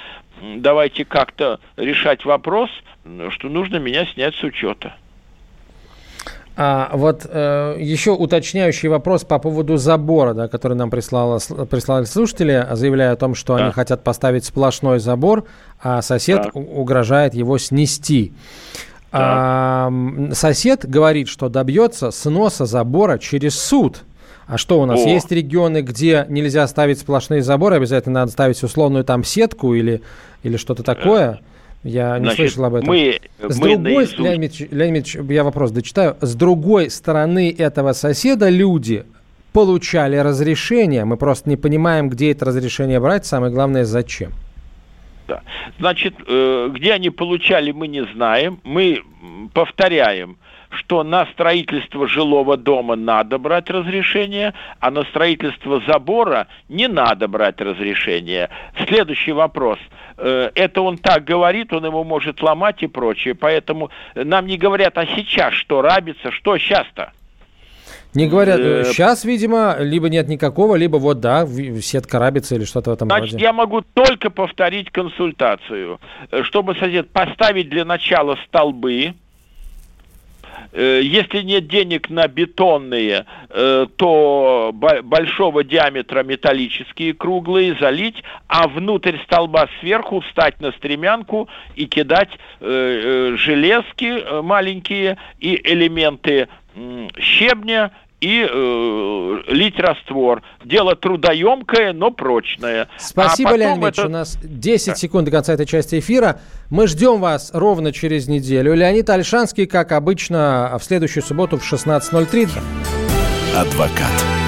давайте 0.57 1.05
как-то 1.05 1.61
решать 1.77 2.25
вопрос, 2.25 2.71
что 3.31 3.49
нужно 3.49 3.77
меня 3.77 4.07
снять 4.07 4.35
с 4.35 4.43
учета. 4.43 4.97
А 6.55 6.91
вот 6.93 7.27
э, 7.29 7.77
еще 7.81 8.11
уточняющий 8.11 8.89
вопрос 8.89 9.25
по 9.25 9.39
поводу 9.39 9.79
забора, 9.79 10.35
да, 10.35 10.49
который 10.49 10.77
нам 10.77 10.91
прислала, 10.91 11.39
прислали 11.71 12.05
слушатели, 12.05 12.67
заявляя 12.73 13.13
о 13.13 13.17
том, 13.17 13.35
что 13.35 13.57
да. 13.57 13.65
они 13.65 13.73
хотят 13.73 14.05
поставить 14.05 14.45
сплошной 14.45 14.99
забор, 14.99 15.45
а 15.81 16.03
сосед 16.03 16.43
так. 16.43 16.57
угрожает 16.57 17.33
его 17.33 17.57
снести. 17.57 18.35
А, 19.13 19.91
сосед 20.33 20.89
говорит, 20.89 21.29
что 21.29 21.49
добьется 21.49 22.11
сноса 22.11 22.67
забора 22.67 23.19
через 23.19 23.59
суд. 23.59 24.03
А 24.47 24.59
что 24.59 24.81
у 24.81 24.87
нас? 24.87 25.01
О. 25.01 25.09
Есть 25.09 25.31
регионы, 25.31 25.81
где 25.81 26.27
нельзя 26.29 26.67
ставить 26.67 26.99
сплошные 26.99 27.43
заборы, 27.43 27.77
обязательно 27.77 28.21
надо 28.21 28.33
ставить 28.33 28.63
условную 28.63 29.05
там 29.05 29.25
сетку 29.25 29.75
или, 29.75 30.03
или 30.43 30.57
что-то 30.59 30.83
такое? 30.83 31.41
Я 31.85 32.19
не 32.19 32.27
Значит, 32.27 32.37
слышал 32.37 32.65
об 32.67 32.75
этом. 32.75 32.89
Мы, 32.89 33.19
С 33.39 33.59
мы 33.59 33.75
другой, 33.75 33.95
наизусть... 33.95 34.19
Леонид, 34.19 34.73
Леонид, 34.73 35.31
я 35.31 35.45
вопрос 35.45 35.73
дочитаю. 35.73 36.17
С 36.21 36.35
другой 36.35 36.91
стороны 36.91 37.55
этого 37.57 37.93
соседа 37.93 38.49
люди 38.49 39.05
получали 39.53 40.17
разрешение. 40.17 41.05
Мы 41.05 41.17
просто 41.17 41.51
не 41.51 41.57
понимаем, 41.57 42.09
где 42.09 42.31
это 42.31 42.45
разрешение 42.45 43.01
брать. 43.01 43.27
Самое 43.27 43.53
главное, 43.53 43.85
зачем. 43.85 44.33
Да. 45.27 45.43
Значит, 45.79 46.15
э, 46.27 46.71
где 46.73 46.93
они 46.93 47.11
получали, 47.11 47.73
мы 47.73 47.89
не 47.89 48.05
знаем. 48.05 48.61
Мы 48.63 49.03
повторяем, 49.53 50.37
что 50.71 51.03
на 51.03 51.27
строительство 51.27 52.07
жилого 52.07 52.57
дома 52.57 52.95
надо 52.95 53.39
брать 53.39 53.69
разрешение, 53.71 54.55
а 54.79 54.91
на 54.91 55.03
строительство 55.03 55.83
забора 55.87 56.47
не 56.69 56.87
надо 56.87 57.27
брать 57.27 57.61
разрешение. 57.61 58.51
Следующий 58.87 59.33
вопрос– 59.33 59.79
это 60.23 60.81
он 60.83 60.99
так 60.99 61.25
говорит, 61.25 61.73
он 61.73 61.85
его 61.85 62.05
может 62.05 62.43
ломать 62.43 62.83
и 62.83 62.87
прочее. 62.87 63.35
Поэтому 63.35 63.91
нам 64.15 64.47
не 64.47 64.57
говорят, 64.57 64.97
а 64.99 65.07
сейчас 65.07 65.55
что 65.55 65.83
рабится, 65.83 66.31
что 66.31 66.59
сейчас-то? 66.59 67.13
Не 68.15 68.27
говорят, 68.29 68.87
сейчас, 68.87 69.25
э, 69.25 69.29
видимо, 69.29 69.77
либо 69.79 70.11
нет 70.11 70.29
никакого, 70.29 70.77
либо 70.77 70.97
вот 70.99 71.21
да, 71.21 71.47
сетка 71.81 72.19
рабится 72.19 72.55
или 72.57 72.65
что-то 72.65 72.91
в 72.91 72.95
этом 72.95 73.09
Значит, 73.09 73.33
роде. 73.33 73.45
я 73.45 73.53
могу 73.55 73.81
только 73.81 74.29
повторить 74.29 74.91
консультацию. 74.91 75.99
Э, 76.31 76.43
чтобы 76.43 76.75
сосед 76.75 77.11
поставить 77.11 77.71
для 77.71 77.87
начала 77.87 78.37
столбы, 78.47 79.15
Э, 79.15 79.32
если 80.73 81.43
нет 81.43 81.69
денег 81.69 82.09
на 82.11 82.29
бетонные, 82.29 83.27
э, 83.51 83.87
то 83.97 84.71
большого 84.73 85.65
диаметра 85.65 86.23
металлические 86.23 87.15
круглые 87.15 87.77
залить, 87.79 88.23
а 88.49 88.69
внутрь 88.69 89.19
столба 89.25 89.69
сверху 89.81 90.21
встать 90.21 90.61
на 90.61 90.73
стремянку 90.73 91.49
и 91.77 91.87
кидать 91.87 92.31
э, 92.61 93.35
железки 93.37 94.43
маленькие 94.43 95.19
и 95.41 95.61
элементы 95.63 96.49
щебня 97.19 97.91
и 98.23 98.47
э, 98.49 99.39
лить 99.49 99.79
раствор. 99.79 100.43
Дело 100.65 100.95
трудоемкое, 100.95 101.93
но 101.93 102.13
прочное. 102.13 102.89
Спасибо, 102.97 103.51
а 103.51 103.57
Леонид 103.57 103.85
это... 103.99 104.07
У 104.07 104.11
нас 104.11 104.39
10 104.43 104.97
секунд 104.97 105.25
до 105.25 105.33
конца 105.33 105.53
этой 105.53 105.67
части 105.67 105.99
эфира. 105.99 106.41
Мы 106.71 106.87
ждем 106.87 107.21
вас 107.21 107.51
ровно 107.53 107.93
через 107.93 108.29
неделю. 108.29 108.75
Леонид 108.75 109.11
Альшанский, 109.11 109.67
как 109.67 109.91
обычно, 109.91 110.79
в 110.81 110.85
следующую 110.85 111.25
субботу 111.25 111.59
в 111.59 111.73
16.03. 111.73 112.49
Адвокат. 113.57 114.42